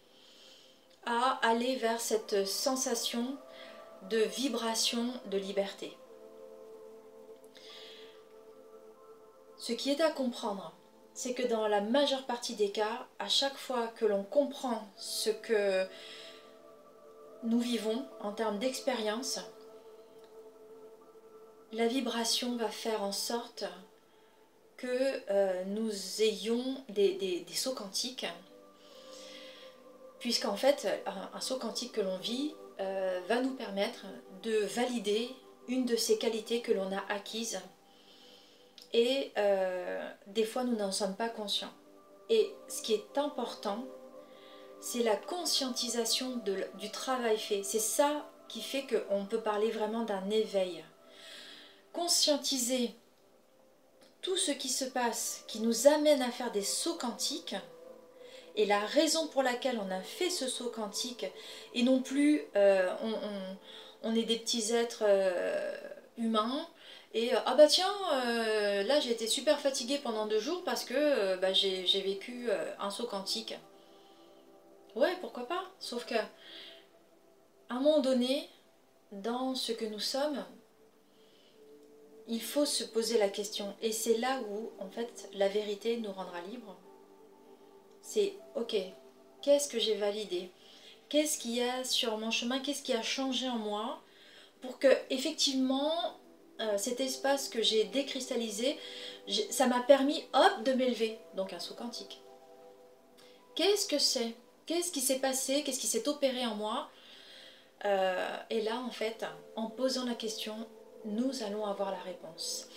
à 1.05 1.39
aller 1.41 1.75
vers 1.75 1.99
cette 1.99 2.45
sensation 2.45 3.37
de 4.09 4.17
vibration 4.17 5.13
de 5.27 5.37
liberté. 5.37 5.97
Ce 9.57 9.71
qui 9.71 9.91
est 9.91 10.01
à 10.01 10.11
comprendre, 10.11 10.75
c'est 11.13 11.33
que 11.33 11.47
dans 11.47 11.67
la 11.67 11.81
majeure 11.81 12.25
partie 12.25 12.55
des 12.55 12.71
cas, 12.71 13.07
à 13.19 13.29
chaque 13.29 13.57
fois 13.57 13.87
que 13.95 14.05
l'on 14.05 14.23
comprend 14.23 14.87
ce 14.97 15.29
que 15.29 15.87
nous 17.43 17.59
vivons 17.59 18.05
en 18.19 18.31
termes 18.31 18.59
d'expérience, 18.59 19.39
la 21.71 21.87
vibration 21.87 22.55
va 22.55 22.69
faire 22.69 23.03
en 23.03 23.11
sorte 23.11 23.65
que 24.77 25.21
euh, 25.29 25.63
nous 25.65 26.21
ayons 26.21 26.83
des, 26.89 27.45
sauts 27.53 27.73
quantiques, 27.73 28.25
puisqu'en 30.23 30.55
fait, 30.55 30.87
un, 31.05 31.41
saut 31.41 31.57
quantique 31.57 31.91
que 31.91 31.99
l'on 31.99 32.17
vit 32.17 32.55
euh, 32.79 33.19
va 33.27 33.41
nous 33.41 33.55
permettre 33.55 34.05
de 34.41 34.55
valider 34.67 35.29
une 35.67 35.83
de 35.83 35.97
ces 35.97 36.17
qualités 36.17 36.61
que 36.61 36.71
l'on 36.71 36.93
a 36.93 37.03
acquises 37.09 37.59
et 38.93 39.33
euh, 39.37 40.01
des 40.27 40.45
fois 40.45 40.63
nous 40.63 40.77
n'en 40.77 40.93
sommes 40.93 41.17
pas 41.17 41.27
conscients. 41.27 41.73
Et 42.29 42.55
ce 42.69 42.81
qui 42.81 42.93
est 42.93 43.17
important, 43.17 43.83
c'est 44.79 45.03
la 45.03 45.17
conscientisation 45.17 46.41
du 46.75 46.89
travail 46.89 47.37
fait. 47.37 47.61
C'est 47.63 47.79
ça 47.79 48.25
qui 48.47 48.61
fait 48.61 48.87
qu'on 48.87 49.25
peut 49.25 49.41
parler 49.41 49.71
vraiment 49.71 50.05
d'un 50.05 50.29
éveil. 50.29 50.85
Conscientiser 51.91 52.95
tout 54.21 54.37
ce 54.37 54.51
qui 54.51 54.69
se 54.69 54.85
passe, 54.85 55.43
qui 55.47 55.59
nous 55.59 55.87
amène 55.87 56.21
à 56.21 56.31
faire 56.31 56.53
des 56.53 56.63
sauts 56.63 56.95
quantiques, 56.95 57.57
et 58.55 58.65
la 58.65 58.79
raison 58.79 59.27
pour 59.27 59.43
laquelle 59.43 59.79
on 59.79 59.91
a 59.91 60.01
fait 60.01 60.29
ce 60.29 60.47
saut 60.47 60.69
quantique, 60.69 61.25
et 61.73 61.83
non 61.83 62.01
plus 62.01 62.41
euh, 62.55 62.93
on, 64.03 64.15
est 64.15 64.23
des 64.23 64.37
petits 64.37 64.73
êtres 64.73 65.03
euh, 65.07 65.75
humains, 66.17 66.67
et 67.13 67.33
euh, 67.33 67.39
ah 67.45 67.55
bah 67.55 67.67
tiens, 67.67 67.93
là 68.11 68.99
j'ai 68.99 69.11
été 69.11 69.27
super 69.27 69.59
fatiguée 69.59 69.99
pendant 70.03 70.25
deux 70.25 70.39
jours 70.39 70.63
parce 70.63 70.83
que 70.83 71.35
bah, 71.37 71.53
j'ai 71.53 72.01
vécu 72.01 72.49
un 72.79 72.89
saut 72.89 73.07
quantique. 73.07 73.55
Ouais, 74.95 75.15
pourquoi 75.21 75.47
pas? 75.47 75.63
Sauf 75.79 76.05
que, 76.05 76.15
à 76.15 76.27
un 77.69 77.79
moment 77.79 77.99
donné, 77.99 78.49
dans 79.11 79.55
ce 79.55 79.71
que 79.71 79.85
nous 79.85 79.99
sommes, 79.99 80.43
il 82.27 82.41
faut 82.41 82.65
se 82.65 82.83
poser 82.83 83.17
la 83.17 83.29
question. 83.29 83.75
Et 83.81 83.91
c'est 83.91 84.17
là 84.17 84.41
où, 84.49 84.71
en 84.79 84.89
fait, 84.89 85.29
la 85.33 85.49
vérité 85.49 85.97
nous 85.97 86.11
rendra 86.11 86.41
libres. 86.41 86.77
C'est, 88.03 88.33
ok, 88.55 88.75
qu'est-ce 89.41 89.67
que 89.67 89.79
j'ai 89.79 89.95
validé? 89.95 90.51
Qu'est-ce 91.09 91.39
qu'il 91.39 91.55
y 91.55 91.61
a 91.61 91.83
sur 91.83 92.17
mon 92.17 92.29
chemin? 92.29 92.59
Qu'est-ce 92.59 92.83
qui 92.83 92.93
a 92.93 93.01
changé 93.01 93.49
en 93.49 93.57
moi 93.57 94.01
pour 94.61 94.77
que, 94.77 94.87
effectivement, 95.09 95.91
euh, 96.59 96.77
cet 96.77 96.99
espace 96.99 97.49
que 97.49 97.61
j'ai 97.61 97.85
décristallisé, 97.85 98.77
ça 99.49 99.67
m'a 99.67 99.79
permis, 99.81 100.23
hop, 100.33 100.63
de 100.63 100.73
m'élever. 100.73 101.17
Donc 101.35 101.53
un 101.53 101.59
saut 101.59 101.73
quantique. 101.73 102.21
Qu'est-ce 103.55 103.87
que 103.87 103.97
c'est? 103.97 104.35
Qu'est-ce 104.65 104.91
qui 104.91 105.01
s'est 105.01 105.19
passé? 105.19 105.63
Qu'est-ce 105.63 105.79
qui 105.79 105.87
s'est 105.87 106.07
opéré 106.07 106.45
en 106.45 106.55
moi? 106.55 106.89
Euh, 107.85 108.37
Et 108.49 108.61
là, 108.61 108.79
en 108.79 108.91
fait, 108.91 109.25
en 109.55 109.67
posant 109.69 110.05
la 110.05 110.15
question, 110.15 110.67
nous 111.05 111.43
allons 111.43 111.65
avoir 111.65 111.91
la 111.91 112.01
réponse. 112.01 112.67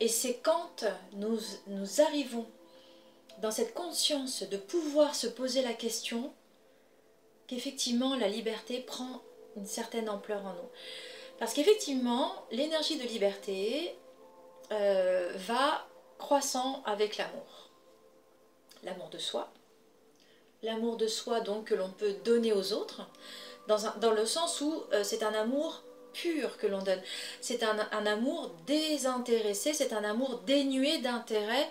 Et 0.00 0.08
c'est 0.08 0.38
quand 0.42 0.84
nous, 1.12 1.38
nous 1.66 2.00
arrivons 2.00 2.46
dans 3.38 3.50
cette 3.50 3.74
conscience 3.74 4.42
de 4.42 4.56
pouvoir 4.56 5.14
se 5.14 5.26
poser 5.26 5.62
la 5.62 5.72
question 5.72 6.32
qu'effectivement 7.46 8.16
la 8.16 8.28
liberté 8.28 8.80
prend 8.80 9.22
une 9.56 9.66
certaine 9.66 10.08
ampleur 10.08 10.44
en 10.44 10.52
nous. 10.52 10.70
Parce 11.38 11.52
qu'effectivement, 11.52 12.32
l'énergie 12.50 12.98
de 12.98 13.04
liberté 13.04 13.94
euh, 14.72 15.32
va 15.36 15.86
croissant 16.18 16.82
avec 16.84 17.18
l'amour. 17.18 17.70
L'amour 18.82 19.08
de 19.10 19.18
soi. 19.18 19.52
L'amour 20.62 20.96
de 20.96 21.06
soi 21.06 21.40
donc 21.40 21.66
que 21.66 21.74
l'on 21.74 21.90
peut 21.90 22.14
donner 22.24 22.52
aux 22.52 22.72
autres, 22.72 23.02
dans, 23.68 24.12
le 24.12 24.26
sens 24.26 24.60
où 24.60 24.84
euh, 24.92 25.02
c'est 25.04 25.22
un 25.22 25.34
amour 25.34 25.82
pur 26.12 26.56
que 26.56 26.66
l'on 26.66 26.82
donne. 26.82 27.00
C'est 27.40 27.62
un, 27.62 27.78
amour 28.06 28.50
désintéressé, 28.66 29.74
c'est 29.74 29.92
un 29.92 30.04
amour 30.04 30.40
dénué 30.46 30.98
d'intérêt 30.98 31.70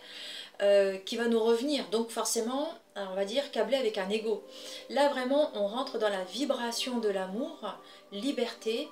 euh, 0.62 0.98
qui 0.98 1.18
va 1.18 1.28
nous 1.28 1.44
revenir. 1.44 1.90
Donc 1.90 2.10
forcément, 2.10 2.70
on 2.96 3.14
va 3.16 3.26
dire 3.26 3.52
câblé 3.52 3.78
avec 3.78 3.98
un 3.98 4.10
ego. 4.10 4.44
Là 4.90 5.10
vraiment, 5.10 5.52
on 5.56 5.68
rentre 5.68 5.98
dans 5.98 6.10
la 6.10 6.24
vibration 6.24 7.00
de 7.00 7.10
l'amour, 7.10 7.76
liberté, 8.12 8.88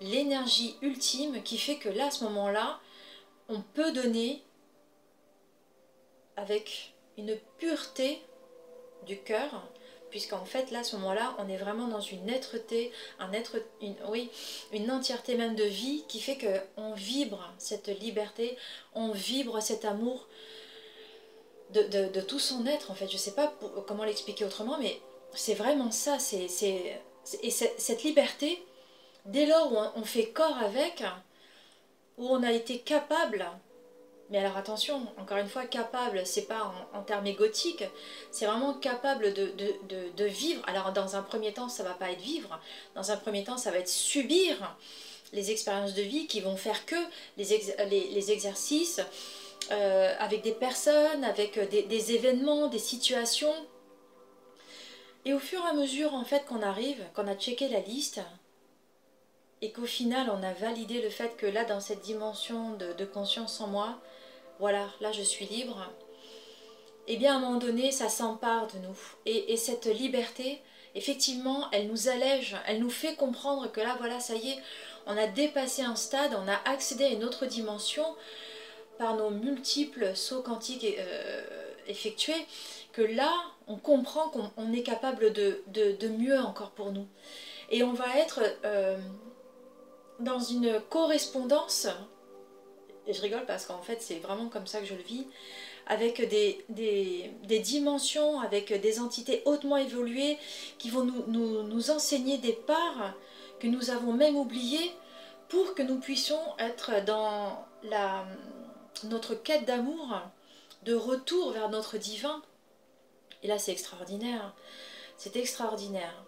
l'énergie 0.00 0.76
ultime 0.82 1.42
qui 1.42 1.58
fait 1.58 1.76
que 1.76 1.88
là, 1.88 2.06
à 2.06 2.10
ce 2.10 2.24
moment-là, 2.24 2.80
on 3.48 3.60
peut 3.60 3.92
donner 3.92 4.42
avec 6.36 6.94
une 7.16 7.36
pureté 7.58 8.22
du 9.06 9.18
cœur, 9.18 9.68
puisqu'en 10.10 10.44
fait, 10.44 10.70
là, 10.70 10.80
à 10.80 10.84
ce 10.84 10.96
moment-là, 10.96 11.34
on 11.38 11.48
est 11.48 11.56
vraiment 11.56 11.88
dans 11.88 12.00
une 12.00 12.28
êtreté, 12.28 12.92
être, 13.32 13.56
une, 13.82 13.96
oui, 14.08 14.30
une 14.72 14.90
entièreté 14.90 15.34
même 15.34 15.56
de 15.56 15.64
vie 15.64 16.04
qui 16.08 16.20
fait 16.20 16.36
que 16.36 16.60
on 16.76 16.92
vibre 16.92 17.52
cette 17.58 17.88
liberté, 18.00 18.56
on 18.94 19.10
vibre 19.10 19.60
cet 19.60 19.84
amour 19.84 20.28
de, 21.70 22.20
tout 22.20 22.38
son 22.38 22.66
être, 22.66 22.90
en 22.90 22.94
fait. 22.94 23.08
Je 23.10 23.16
sais 23.16 23.34
pas 23.34 23.52
comment 23.86 24.04
l'expliquer 24.04 24.44
autrement, 24.44 24.78
mais 24.78 25.00
c'est 25.34 25.54
vraiment 25.54 25.90
ça. 25.90 26.18
C'est, 26.18 26.48
et 27.42 27.50
cette 27.50 28.02
liberté, 28.04 28.64
dès 29.26 29.46
lors 29.46 29.72
où 29.72 29.76
on 29.96 30.04
fait 30.04 30.28
corps 30.28 30.58
avec, 30.58 31.02
où 32.16 32.28
on 32.28 32.42
a 32.42 32.52
été 32.52 32.78
capable, 32.78 33.46
mais 34.30 34.38
alors 34.38 34.56
attention, 34.56 35.06
encore 35.16 35.38
une 35.38 35.48
fois, 35.48 35.64
capable, 35.64 36.26
c'est 36.26 36.46
pas 36.46 36.72
en, 36.92 37.02
termes 37.02 37.26
égotiques, 37.26 37.84
c'est 38.30 38.46
vraiment 38.46 38.74
capable 38.74 39.32
de, 39.32 39.52
de, 40.16 40.24
vivre. 40.24 40.62
Alors 40.66 40.92
dans 40.92 41.16
un 41.16 41.22
premier 41.22 41.52
temps, 41.52 41.68
ça 41.68 41.82
va 41.82 41.94
pas 41.94 42.10
être 42.10 42.20
vivre, 42.20 42.60
dans 42.94 43.10
un 43.10 43.16
premier 43.16 43.44
temps, 43.44 43.56
ça 43.56 43.70
va 43.70 43.78
être 43.78 43.88
subir 43.88 44.76
les 45.32 45.50
expériences 45.50 45.94
de 45.94 46.02
vie 46.02 46.26
qui 46.26 46.40
vont 46.40 46.56
faire 46.56 46.86
que 46.86 46.96
les, 47.36 47.44
les, 47.90 48.32
exercices 48.32 49.00
euh, 49.70 50.14
avec 50.18 50.42
des 50.42 50.52
personnes, 50.52 51.24
avec 51.24 51.58
des, 51.70 51.82
des 51.82 52.12
événements, 52.12 52.68
des 52.68 52.78
situations. 52.78 53.54
Et 55.24 55.34
au 55.34 55.38
fur 55.38 55.60
et 55.64 55.68
à 55.68 55.74
mesure 55.74 56.14
en 56.14 56.24
fait 56.24 56.44
qu'on 56.46 56.62
arrive, 56.62 57.04
qu'on 57.14 57.26
a 57.26 57.34
checké 57.34 57.68
la 57.68 57.80
liste, 57.80 58.20
et 59.60 59.72
qu'au 59.72 59.86
final 59.86 60.30
on 60.30 60.42
a 60.42 60.52
validé 60.52 61.02
le 61.02 61.10
fait 61.10 61.36
que 61.36 61.46
là 61.46 61.64
dans 61.64 61.80
cette 61.80 62.02
dimension 62.02 62.76
de, 62.76 63.04
conscience 63.04 63.60
en 63.60 63.66
moi, 63.66 63.98
voilà, 64.58 64.88
là 65.00 65.12
je 65.12 65.22
suis 65.22 65.46
libre, 65.46 65.90
et 67.06 67.14
eh 67.14 67.16
bien 67.16 67.34
à 67.34 67.36
un 67.36 67.40
moment 67.40 67.58
donné 67.58 67.90
ça 67.90 68.08
s'empare 68.08 68.66
de 68.68 68.78
nous. 68.78 68.98
Et, 69.24 69.56
cette 69.56 69.86
liberté, 69.86 70.60
effectivement, 70.94 71.68
elle 71.72 71.88
nous 71.88 72.08
allège, 72.08 72.56
elle 72.66 72.80
nous 72.80 72.90
fait 72.90 73.14
comprendre 73.14 73.70
que 73.72 73.80
là 73.80 73.96
voilà, 73.98 74.20
ça 74.20 74.34
y 74.34 74.50
est, 74.50 74.58
on 75.06 75.16
a 75.16 75.26
dépassé 75.26 75.82
un 75.82 75.96
stade, 75.96 76.36
on 76.36 76.48
a 76.48 76.70
accédé 76.70 77.04
à 77.04 77.08
une 77.08 77.24
autre 77.24 77.46
dimension 77.46 78.04
par 78.98 79.16
nos 79.16 79.30
multiples 79.30 80.14
sauts 80.14 80.42
quantiques 80.42 80.86
euh, 80.98 81.42
effectués, 81.86 82.46
que 82.92 83.02
là 83.02 83.32
on 83.66 83.76
comprend 83.76 84.28
qu'on 84.30 84.72
est 84.72 84.82
capable 84.82 85.32
de, 85.32 85.62
de, 85.68 86.08
mieux 86.08 86.38
encore 86.38 86.70
pour 86.70 86.92
nous. 86.92 87.06
Et 87.70 87.82
on 87.82 87.92
va 87.92 88.16
être... 88.18 88.40
Euh, 88.64 88.98
dans 90.20 90.40
une 90.40 90.80
correspondance, 90.90 91.86
et 93.06 93.12
je 93.12 93.22
rigole 93.22 93.44
parce 93.46 93.66
qu'en 93.66 93.82
fait 93.82 94.02
c'est 94.02 94.18
vraiment 94.18 94.48
comme 94.48 94.66
ça 94.66 94.80
que 94.80 94.86
je 94.86 94.94
le 94.94 95.02
vis, 95.02 95.26
avec 95.86 96.28
des, 96.28 96.64
des, 96.68 97.58
dimensions, 97.60 98.40
avec 98.40 98.78
des 98.78 99.00
entités 99.00 99.42
hautement 99.46 99.78
évoluées 99.78 100.36
qui 100.76 100.90
vont 100.90 101.04
nous, 101.04 101.24
nous, 101.28 101.62
nous, 101.62 101.90
enseigner 101.90 102.36
des 102.36 102.52
parts 102.52 103.14
que 103.58 103.66
nous 103.66 103.88
avons 103.90 104.12
même 104.12 104.36
oubliées 104.36 104.92
pour 105.48 105.74
que 105.74 105.82
nous 105.82 105.98
puissions 105.98 106.40
être 106.58 107.02
dans 107.06 107.64
la, 107.84 108.26
notre 109.04 109.34
quête 109.34 109.64
d'amour, 109.64 110.20
de 110.84 110.94
retour 110.94 111.52
vers 111.52 111.68
notre 111.68 111.98
divin. 111.98 112.42
Et 113.42 113.48
là 113.48 113.58
c'est 113.58 113.72
extraordinaire, 113.72 114.54
c'est 115.16 115.36
extraordinaire. 115.36 116.24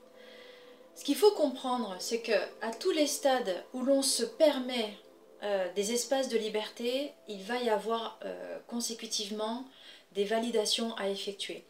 Ce 0.95 1.05
qu'il 1.05 1.17
faut 1.17 1.31
comprendre, 1.33 1.97
c'est 1.99 2.21
que 2.21 2.33
à 2.61 2.73
tous 2.73 2.91
les 2.91 3.07
stades 3.07 3.65
où 3.73 3.83
l'on 3.83 4.03
se 4.03 4.23
permet 4.23 4.99
euh, 5.43 5.73
des 5.75 5.93
espaces 5.93 6.29
de 6.29 6.37
liberté, 6.37 7.13
il 7.27 7.43
va 7.43 7.57
y 7.57 7.71
avoir 7.71 8.19
euh, 8.25 8.59
consécutivement 8.67 9.65
des 10.13 10.25
validations 10.25 10.95
à 10.97 11.09
effectuer. 11.09 11.65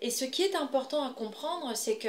Et 0.00 0.10
ce 0.10 0.24
qui 0.24 0.42
est 0.42 0.54
important 0.54 1.02
à 1.04 1.10
comprendre, 1.10 1.74
c'est 1.74 1.96
que 1.96 2.08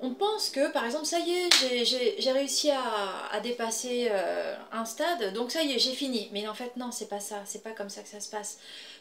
on 0.00 0.14
pense 0.14 0.50
que, 0.50 0.70
par 0.70 0.84
exemple, 0.84 1.06
ça 1.06 1.18
y 1.18 1.30
est, 1.32 1.84
j'ai 1.84 2.32
réussi 2.32 2.70
à, 2.70 3.40
dépasser 3.40 4.08
euh, 4.10 4.56
un 4.72 4.84
stade, 4.84 5.32
donc 5.32 5.50
ça 5.50 5.62
y 5.62 5.72
est, 5.72 5.78
j'ai 5.78 5.92
fini. 5.92 6.28
Mais 6.32 6.46
en 6.46 6.54
fait, 6.54 6.76
non, 6.76 6.92
c'est 6.92 7.08
pas 7.08 7.20
ça, 7.20 7.42
c'est 7.44 7.62
pas 7.62 7.72
comme 7.72 7.88
ça 7.88 8.02
que 8.02 8.08
ça 8.08 8.20
se 8.20 8.30
passe. 8.30 8.58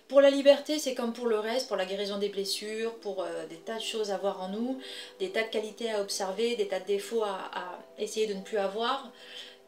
Pour 0.08 0.22
la 0.22 0.30
liberté, 0.30 0.80
c'est 0.80 0.96
comme 0.96 1.14
pour 1.14 1.28
le 1.28 1.38
reste, 1.38 1.68
pour 1.68 1.78
la 1.78 1.86
guérison 1.86 2.18
des 2.18 2.30
blessures, 2.30 2.96
pour 2.96 3.22
euh, 3.22 3.46
des 3.48 3.58
tas 3.58 3.76
de 3.76 3.82
choses 3.82 4.10
à 4.10 4.18
voir 4.18 4.42
en 4.42 4.50
nous, 4.50 4.80
des 5.20 5.32
tas 5.32 5.44
de 5.44 5.50
qualités 5.50 5.92
à 5.92 6.02
observer, 6.02 6.56
des 6.56 6.68
tas 6.68 6.80
de 6.80 6.86
défauts 6.86 7.24
à, 7.24 7.80
essayer 8.00 8.26
de 8.26 8.34
ne 8.34 8.42
plus 8.42 8.58
avoir. 8.58 9.12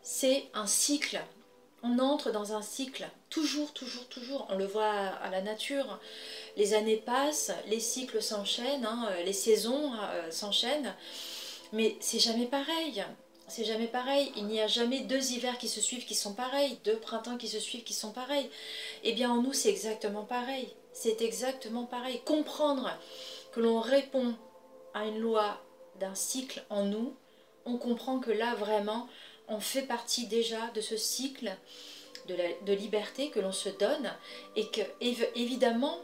C'est 0.01 0.45
un 0.53 0.65
cycle. 0.65 1.19
On 1.83 1.99
entre 1.99 2.31
dans 2.31 2.53
un 2.53 2.61
cycle, 2.61 3.07
toujours, 3.29 3.73
toujours, 3.73 4.07
toujours. 4.07 4.47
On 4.49 4.57
le 4.57 4.65
voit 4.65 4.91
à, 4.91 5.29
la 5.29 5.41
nature. 5.41 5.99
Les 6.57 6.73
années 6.73 6.97
passent, 6.97 7.51
les 7.67 7.79
cycles 7.79 8.21
s'enchaînent, 8.21 8.85
hein, 8.85 9.09
les 9.25 9.33
saisons 9.33 9.93
euh, 9.93 10.31
s'enchaînent, 10.31 10.95
mais 11.73 11.95
c'est 11.99 12.19
jamais 12.19 12.47
pareil 12.47 13.03
c'est 13.49 13.65
jamais 13.65 13.87
pareil. 13.87 14.31
Il 14.35 14.45
n'y 14.45 14.61
a 14.61 14.67
jamais 14.67 15.01
deux 15.01 15.31
hivers 15.31 15.57
qui 15.57 15.67
se 15.67 15.81
suivent 15.81 16.05
qui 16.05 16.15
sont 16.15 16.33
pareils, 16.33 16.77
deux 16.85 16.97
printemps 16.97 17.37
qui 17.37 17.47
se 17.47 17.59
suivent 17.59 17.83
qui 17.83 17.93
sont 17.93 18.11
pareils. 18.11 18.49
Eh 19.03 19.13
bien, 19.13 19.31
en 19.31 19.41
nous, 19.41 19.53
c'est 19.53 19.69
exactement 19.69 20.23
pareil. 20.23 20.69
C'est 20.93 21.21
exactement 21.21 21.85
pareil. 21.85 22.21
Comprendre 22.25 22.91
que 23.51 23.59
l'on 23.59 23.79
répond 23.79 24.35
à 24.93 25.05
une 25.05 25.19
loi 25.19 25.57
d'un 25.99 26.15
cycle 26.15 26.63
en 26.69 26.83
nous, 26.83 27.15
on 27.65 27.77
comprend 27.77 28.19
que 28.19 28.31
là, 28.31 28.55
vraiment, 28.55 29.07
on 29.47 29.59
fait 29.59 29.83
partie 29.83 30.27
déjà 30.27 30.67
de 30.75 30.81
ce 30.81 30.95
cycle 30.95 31.55
de, 32.27 32.73
liberté 32.73 33.29
que 33.29 33.39
l'on 33.39 33.51
se 33.51 33.69
donne 33.69 34.11
et 34.55 34.67
que, 34.67 34.81
évidemment, 35.01 35.97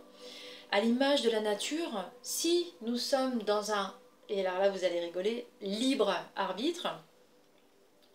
à 0.72 0.82
l'image 0.82 1.22
de 1.22 1.30
la 1.30 1.42
nature, 1.42 2.06
si 2.22 2.74
nous 2.82 2.98
sommes 2.98 3.44
dans 3.44 3.72
un, 3.72 3.94
et 4.30 4.46
alors 4.46 4.60
là 4.60 4.70
vous 4.70 4.84
allez 4.84 5.00
rigoler, 5.00 5.48
libre 5.62 6.16
arbitre, 6.36 6.88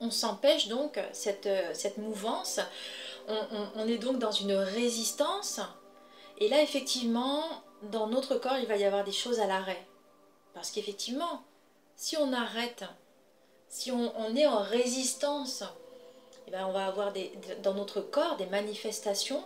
on 0.00 0.10
s'empêche 0.10 0.68
donc 0.68 0.98
cette, 1.12 1.48
cette 1.74 1.98
mouvance, 1.98 2.60
on, 3.28 3.86
est 3.86 3.98
donc 3.98 4.18
dans 4.18 4.32
une 4.32 4.54
résistance, 4.54 5.60
et 6.38 6.48
là 6.48 6.62
effectivement, 6.62 7.44
dans 7.82 8.06
notre 8.06 8.36
corps, 8.36 8.58
il 8.58 8.66
va 8.66 8.76
y 8.76 8.84
avoir 8.84 9.04
des 9.04 9.12
choses 9.12 9.40
à 9.40 9.46
l'arrêt. 9.46 9.86
Parce 10.54 10.70
qu'effectivement, 10.70 11.42
si 11.96 12.16
on 12.16 12.32
arrête, 12.32 12.84
si 13.68 13.92
on, 13.92 14.34
est 14.34 14.46
en 14.46 14.58
résistance, 14.58 15.64
eh 16.50 16.56
ben 16.56 16.66
on 16.66 16.72
va 16.72 16.86
avoir 16.86 17.12
des, 17.12 17.32
dans 17.62 17.74
notre 17.74 18.00
corps 18.00 18.36
des 18.36 18.46
manifestations, 18.46 19.44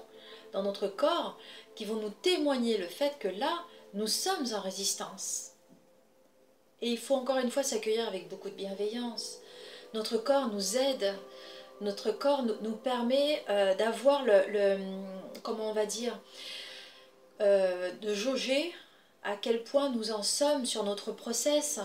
dans 0.52 0.62
notre 0.62 0.88
corps, 0.88 1.38
qui 1.74 1.84
vont 1.84 1.96
nous 1.96 2.10
témoigner 2.22 2.78
le 2.78 2.86
fait 2.86 3.18
que 3.18 3.28
là, 3.28 3.64
nous 3.92 4.06
sommes 4.06 4.46
en 4.54 4.60
résistance. 4.60 5.50
Et 6.80 6.88
il 6.88 6.98
faut 6.98 7.14
encore 7.14 7.38
une 7.38 7.50
fois 7.50 7.62
s'accueillir 7.62 8.08
avec 8.08 8.28
beaucoup 8.28 8.48
de 8.48 8.54
bienveillance. 8.54 9.38
Notre 9.92 10.16
corps 10.16 10.48
nous 10.48 10.76
aide, 10.76 11.14
notre 11.80 12.10
corps 12.10 12.42
nous, 12.42 12.76
permet 12.76 13.44
euh, 13.48 13.74
d'avoir 13.74 14.24
le, 14.24 14.78
comment 15.42 15.70
on 15.70 15.72
va 15.72 15.86
dire, 15.86 16.18
euh, 17.40 17.92
de 18.00 18.14
jauger 18.14 18.72
à 19.24 19.36
quel 19.36 19.62
point 19.62 19.90
nous 19.90 20.10
en 20.10 20.22
sommes 20.22 20.64
sur 20.64 20.84
notre 20.84 21.12
process. 21.12 21.80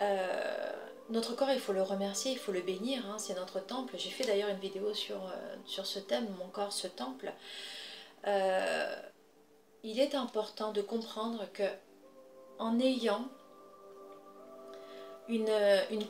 Euh, 0.00 0.72
notre 1.10 1.34
corps, 1.34 1.50
il 1.50 1.60
faut 1.60 1.72
le 1.72 1.82
remercier, 1.82 2.32
il 2.32 2.38
faut 2.38 2.52
le 2.52 2.60
bénir, 2.60 3.04
hein, 3.06 3.16
c'est 3.18 3.34
notre 3.34 3.60
temple. 3.60 3.94
J'ai 3.96 4.10
fait 4.10 4.24
d'ailleurs 4.24 4.48
une 4.48 4.58
vidéo 4.58 4.92
sur, 4.94 5.20
sur 5.64 5.86
ce 5.86 5.98
thème, 5.98 6.26
mon 6.38 6.48
corps, 6.48 6.72
ce 6.72 6.86
temple. 6.86 7.32
il 8.24 10.00
est 10.00 10.14
important 10.14 10.72
de 10.72 10.82
comprendre 10.82 11.46
que 11.52 11.64
en 12.58 12.78
ayant 12.80 13.28
une, 15.28 15.48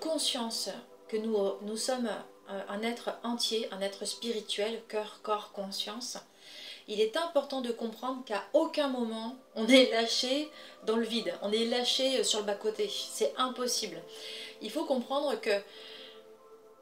conscience 0.00 0.70
que 1.08 1.16
nous, 1.16 1.36
nous 1.62 1.76
sommes 1.76 2.10
un 2.48 2.82
être 2.82 3.10
entier, 3.22 3.68
un 3.72 3.80
être 3.80 4.04
spirituel, 4.04 4.82
cœur, 4.88 5.20
corps, 5.22 5.52
conscience, 5.52 6.18
il 6.88 7.00
est 7.00 7.16
important 7.16 7.60
de 7.60 7.70
comprendre 7.70 8.24
qu'à 8.24 8.42
aucun 8.54 8.88
moment 8.88 9.36
on 9.54 9.68
est 9.68 9.90
lâché 9.90 10.48
dans 10.86 10.96
le 10.96 11.04
vide, 11.04 11.32
on 11.42 11.52
est 11.52 11.66
lâché 11.66 12.24
sur 12.24 12.40
le 12.40 12.46
bas-côté. 12.46 12.90
C'est 12.90 13.34
impossible. 13.36 14.00
Il 14.62 14.70
faut 14.70 14.84
comprendre 14.84 15.38
que, 15.40 15.50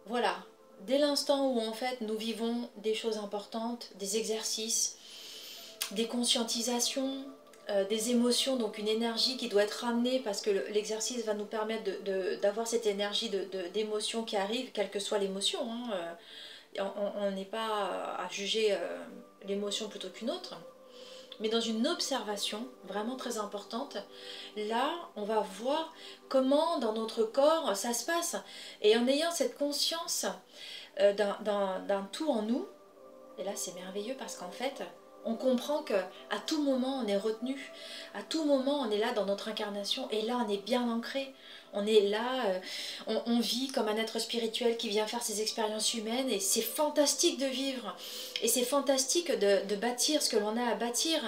voilà, 0.07 0.37
dès 0.83 0.99
l'instant 0.99 1.49
où 1.49 1.61
en 1.61 1.73
fait 1.73 2.01
nous 2.01 2.17
vivons 2.17 2.69
des 2.77 2.95
choses 2.95 3.19
importantes, 3.19 3.91
des 3.97 4.17
exercices, 4.17 4.97
des 5.91 6.07
conscientisations, 6.07 7.25
euh, 7.69 7.85
des 7.85 8.11
émotions, 8.11 8.57
donc 8.57 8.79
une 8.79 8.87
énergie 8.87 9.37
qui 9.37 9.49
doit 9.49 9.65
être 9.65 9.85
ramenée 9.85 10.21
parce 10.21 10.41
que 10.41 10.51
l'exercice 10.73 11.25
va 11.25 11.35
nous 11.35 11.45
permettre 11.45 11.91
d'avoir 12.41 12.69
cette 12.69 12.87
énergie 12.87 13.29
d'émotion 13.75 14.23
qui 14.23 14.37
arrive, 14.37 14.71
quelle 14.73 14.89
que 14.89 15.01
soit 15.01 15.19
l'émotion. 15.19 15.61
Hein, 15.63 15.91
euh, 15.93 16.13
on 16.81 17.31
n'est 17.31 17.45
pas 17.45 18.17
à 18.19 18.29
juger 18.31 18.73
euh, 18.73 18.99
l'émotion 19.47 19.89
plutôt 19.89 20.09
qu'une 20.09 20.31
autre. 20.31 20.57
Mais 21.39 21.49
dans 21.49 21.61
une 21.61 21.87
observation 21.87 22.67
vraiment 22.85 23.17
très 23.17 23.37
importante, 23.37 23.99
là, 24.57 24.91
on 25.17 25.25
va 25.25 25.41
voir 25.41 25.93
comment 26.29 26.79
dans 26.79 26.95
notre 26.95 27.25
corps 27.25 27.77
ça 27.77 27.93
se 27.93 28.07
passe. 28.07 28.37
Et 28.81 28.97
en 28.97 29.07
ayant 29.07 29.31
cette 29.31 29.59
conscience 29.59 30.27
d'un 30.99 32.09
tout 32.13 32.31
en 32.31 32.43
nous, 32.43 32.67
et 33.39 33.45
là 33.45 33.53
c'est 33.55 33.75
merveilleux 33.75 34.17
parce 34.19 34.37
qu'en 34.37 34.51
fait, 34.51 34.83
on 35.27 35.35
comprend 35.35 35.83
que 35.83 35.95
à 36.31 36.39
tout 36.47 36.63
moment 36.63 37.01
on 37.05 37.09
est 37.09 37.17
retenu, 37.17 37.73
à 38.15 38.23
tout 38.23 38.45
moment 38.45 38.81
on 38.81 38.91
est 38.91 38.99
là 38.99 39.13
dans 39.13 39.27
notre 39.27 39.49
incarnation 39.49 40.09
et 40.11 40.23
là 40.23 40.43
on 40.47 40.51
est 40.51 40.65
bien 40.65 40.89
ancré. 40.89 41.35
On 41.73 41.85
est 41.85 42.09
là, 42.09 42.47
euh, 42.47 43.21
on, 43.27 43.39
vit 43.41 43.69
comme 43.69 43.89
un 43.89 43.97
être 43.97 44.19
spirituel 44.19 44.79
qui 44.79 44.89
vient 44.89 45.07
faire 45.07 45.23
ses 45.23 45.43
expériences 45.43 45.93
humaines 45.93 46.31
et 46.31 46.41
c'est 46.41 46.63
fantastique 46.63 47.39
de 47.39 47.45
vivre. 47.45 47.95
Et 48.41 48.49
c'est 48.49 48.65
fantastique 48.65 49.31
de, 49.31 49.75
bâtir 49.75 50.23
ce 50.23 50.31
que 50.31 50.37
l'on 50.37 50.57
a 50.57 50.71
à 50.71 50.75
bâtir 50.75 51.21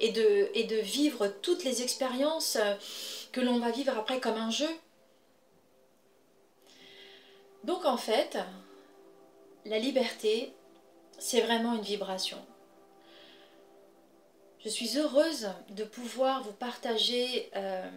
et 0.00 0.10
de, 0.10 0.50
et 0.54 0.64
de 0.64 0.76
vivre 0.76 1.28
toutes 1.28 1.62
les 1.62 1.82
expériences 1.82 2.58
que 3.30 3.40
l'on 3.40 3.60
va 3.60 3.70
vivre 3.70 3.96
après 3.96 4.18
comme 4.18 4.38
un 4.38 4.50
jeu. 4.50 4.70
Donc 7.62 7.84
en 7.84 7.98
fait, 7.98 8.38
la 9.66 9.78
liberté, 9.78 10.52
c'est 11.18 11.42
vraiment 11.42 11.74
une 11.74 11.82
vibration. 11.82 12.38
Je 14.64 14.68
suis 14.68 14.96
heureuse 14.96 15.48
de 15.70 15.82
pouvoir 15.82 16.44
vous 16.44 16.52
partager 16.52 17.50
euh, 17.56 17.90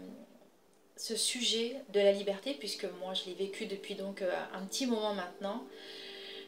ce 0.96 1.16
sujet 1.16 1.76
de 1.94 2.00
la 2.00 2.12
liberté, 2.12 2.56
puisque 2.58 2.88
moi 3.00 3.14
je 3.14 3.26
l'ai 3.26 3.36
vécu 3.36 3.68
depuis 3.68 3.94
donc 3.94 4.24
euh, 4.24 4.32
un 4.52 4.66
petit 4.66 4.88
moment 4.88 5.14
maintenant. 5.14 5.64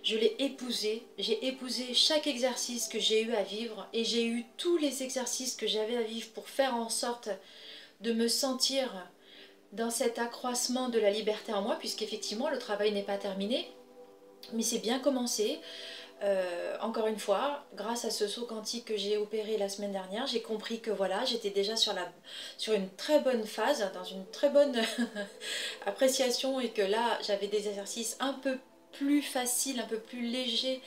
Je 0.02 0.18
l'ai 0.18 0.36
épousé, 0.40 1.04
j'ai 1.20 1.46
épousé 1.46 1.94
chaque 1.94 2.26
exercice 2.26 2.88
que 2.88 3.00
j'ai 3.00 3.22
eu 3.22 3.34
à 3.34 3.44
vivre 3.44 3.88
et 3.94 4.04
j'ai 4.06 4.26
eu 4.26 4.46
tous 4.58 4.78
les 4.78 5.04
exercices 5.04 5.56
que 5.56 5.68
j'avais 5.68 5.98
à 5.98 6.02
vivre 6.02 6.30
pour 6.30 6.50
faire 6.50 6.74
en 6.76 6.90
sorte 6.90 7.30
de 8.02 8.12
me 8.12 8.28
sentir 8.28 9.08
dans 9.74 9.92
cet 9.92 10.18
accroissement 10.18 10.90
de 10.90 10.98
la 10.98 11.12
liberté 11.12 11.54
en 11.54 11.62
moi, 11.62 11.76
puisqu'effectivement 11.76 12.50
le 12.50 12.58
travail 12.58 12.92
n'est 12.92 13.04
pas 13.04 13.18
terminé, 13.18 13.70
mais 14.54 14.64
c'est 14.64 14.80
bien 14.80 14.98
commencé. 14.98 15.60
Euh, 16.24 16.76
encore 16.82 17.06
une 17.08 17.20
fois, 17.20 17.64
grâce 17.76 18.04
à 18.04 18.10
ce 18.10 18.28
saut 18.28 18.46
quantique 18.46 18.86
que 18.86 18.98
j'ai 18.98 19.18
opéré 19.18 19.58
la 19.58 19.70
semaine 19.70 19.92
dernière, 19.92 20.26
j'ai 20.26 20.42
compris 20.42 20.80
que 20.80 20.90
voilà, 20.90 21.24
j'étais 21.26 21.52
déjà 21.52 21.76
sur, 21.76 21.94
la, 21.94 22.12
sur 22.58 22.74
une 22.74 22.90
très 22.90 23.20
bonne 23.20 23.46
phase, 23.46 23.92
dans 23.94 24.04
une 24.04 24.26
très 24.32 24.50
bonne 24.50 24.76
appréciation 25.86 26.60
et 26.60 26.70
que 26.70 26.82
là, 26.82 27.20
j'avais 27.22 27.48
des 27.48 27.68
exercices 27.68 28.18
un 28.20 28.34
peu 28.34 28.58
plus 28.94 29.22
faciles, 29.22 29.80
un 29.80 29.86
peu 29.86 30.00
plus 30.00 30.22
légers 30.22 30.82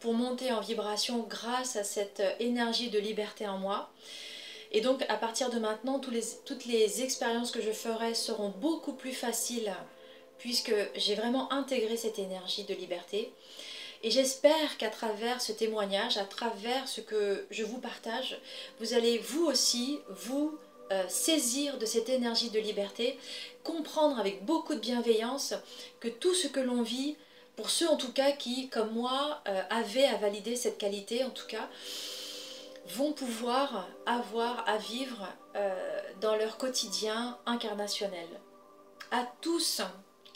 pour 0.00 0.14
monter 0.14 0.50
en 0.50 0.60
vibration 0.60 1.26
grâce 1.28 1.76
à 1.76 1.84
cette 1.84 2.22
énergie 2.38 2.88
de 2.88 2.98
liberté 2.98 3.46
en 3.46 3.58
moi. 3.58 3.90
Et 4.72 4.80
donc 4.80 5.04
à 5.08 5.16
partir 5.16 5.50
de 5.50 5.58
maintenant, 5.58 5.98
tous 5.98 6.10
les, 6.10 6.22
toutes 6.46 6.64
les 6.64 7.02
expériences 7.02 7.50
que 7.50 7.60
je 7.60 7.72
ferai 7.72 8.14
seront 8.14 8.48
beaucoup 8.48 8.94
plus 8.94 9.12
faciles 9.12 9.74
puisque 10.38 10.72
j'ai 10.94 11.14
vraiment 11.14 11.52
intégré 11.52 11.96
cette 11.98 12.18
énergie 12.18 12.64
de 12.64 12.74
liberté. 12.74 13.32
Et 14.02 14.10
j'espère 14.10 14.78
qu'à 14.78 14.88
travers 14.88 15.42
ce 15.42 15.52
témoignage, 15.52 16.16
à 16.16 16.24
travers 16.24 16.88
ce 16.88 17.00
que 17.00 17.46
je 17.50 17.64
vous 17.64 17.78
partage, 17.78 18.40
vous 18.78 18.94
allez 18.94 19.18
vous 19.18 19.44
aussi 19.44 20.00
vous 20.08 20.58
euh, 20.90 21.04
saisir 21.08 21.78
de 21.78 21.84
cette 21.84 22.08
énergie 22.08 22.50
de 22.50 22.58
liberté, 22.58 23.18
comprendre 23.62 24.18
avec 24.18 24.44
beaucoup 24.44 24.74
de 24.74 24.80
bienveillance 24.80 25.54
que 26.00 26.08
tout 26.08 26.34
ce 26.34 26.48
que 26.48 26.60
l'on 26.60 26.82
vit, 26.82 27.16
pour 27.56 27.68
ceux 27.68 27.88
en 27.88 27.96
tout 27.96 28.12
cas 28.12 28.32
qui, 28.32 28.68
comme 28.70 28.92
moi, 28.92 29.42
euh, 29.46 29.62
avaient 29.68 30.06
à 30.06 30.16
valider 30.16 30.56
cette 30.56 30.78
qualité, 30.78 31.22
en 31.22 31.30
tout 31.30 31.46
cas, 31.46 31.68
vont 32.88 33.12
pouvoir 33.12 33.86
avoir 34.06 34.68
à 34.68 34.78
vivre 34.78 35.28
euh, 35.56 36.00
dans 36.20 36.36
leur 36.36 36.56
quotidien 36.56 37.38
incarnationnel. 37.46 38.28
À 39.10 39.26
tous, 39.42 39.82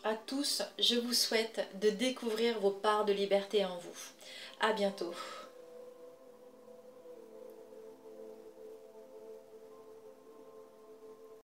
à 0.05 0.15
tous, 0.15 0.63
je 0.79 0.97
vous 0.97 1.15
souhaite 1.15 1.67
de 1.81 1.89
découvrir 1.89 2.61
vos 2.61 2.71
parts 2.71 3.07
de 3.07 3.13
liberté 3.13 3.65
en 3.65 3.77
vous. 3.79 3.97
À 4.61 4.73
bientôt. 4.75 5.15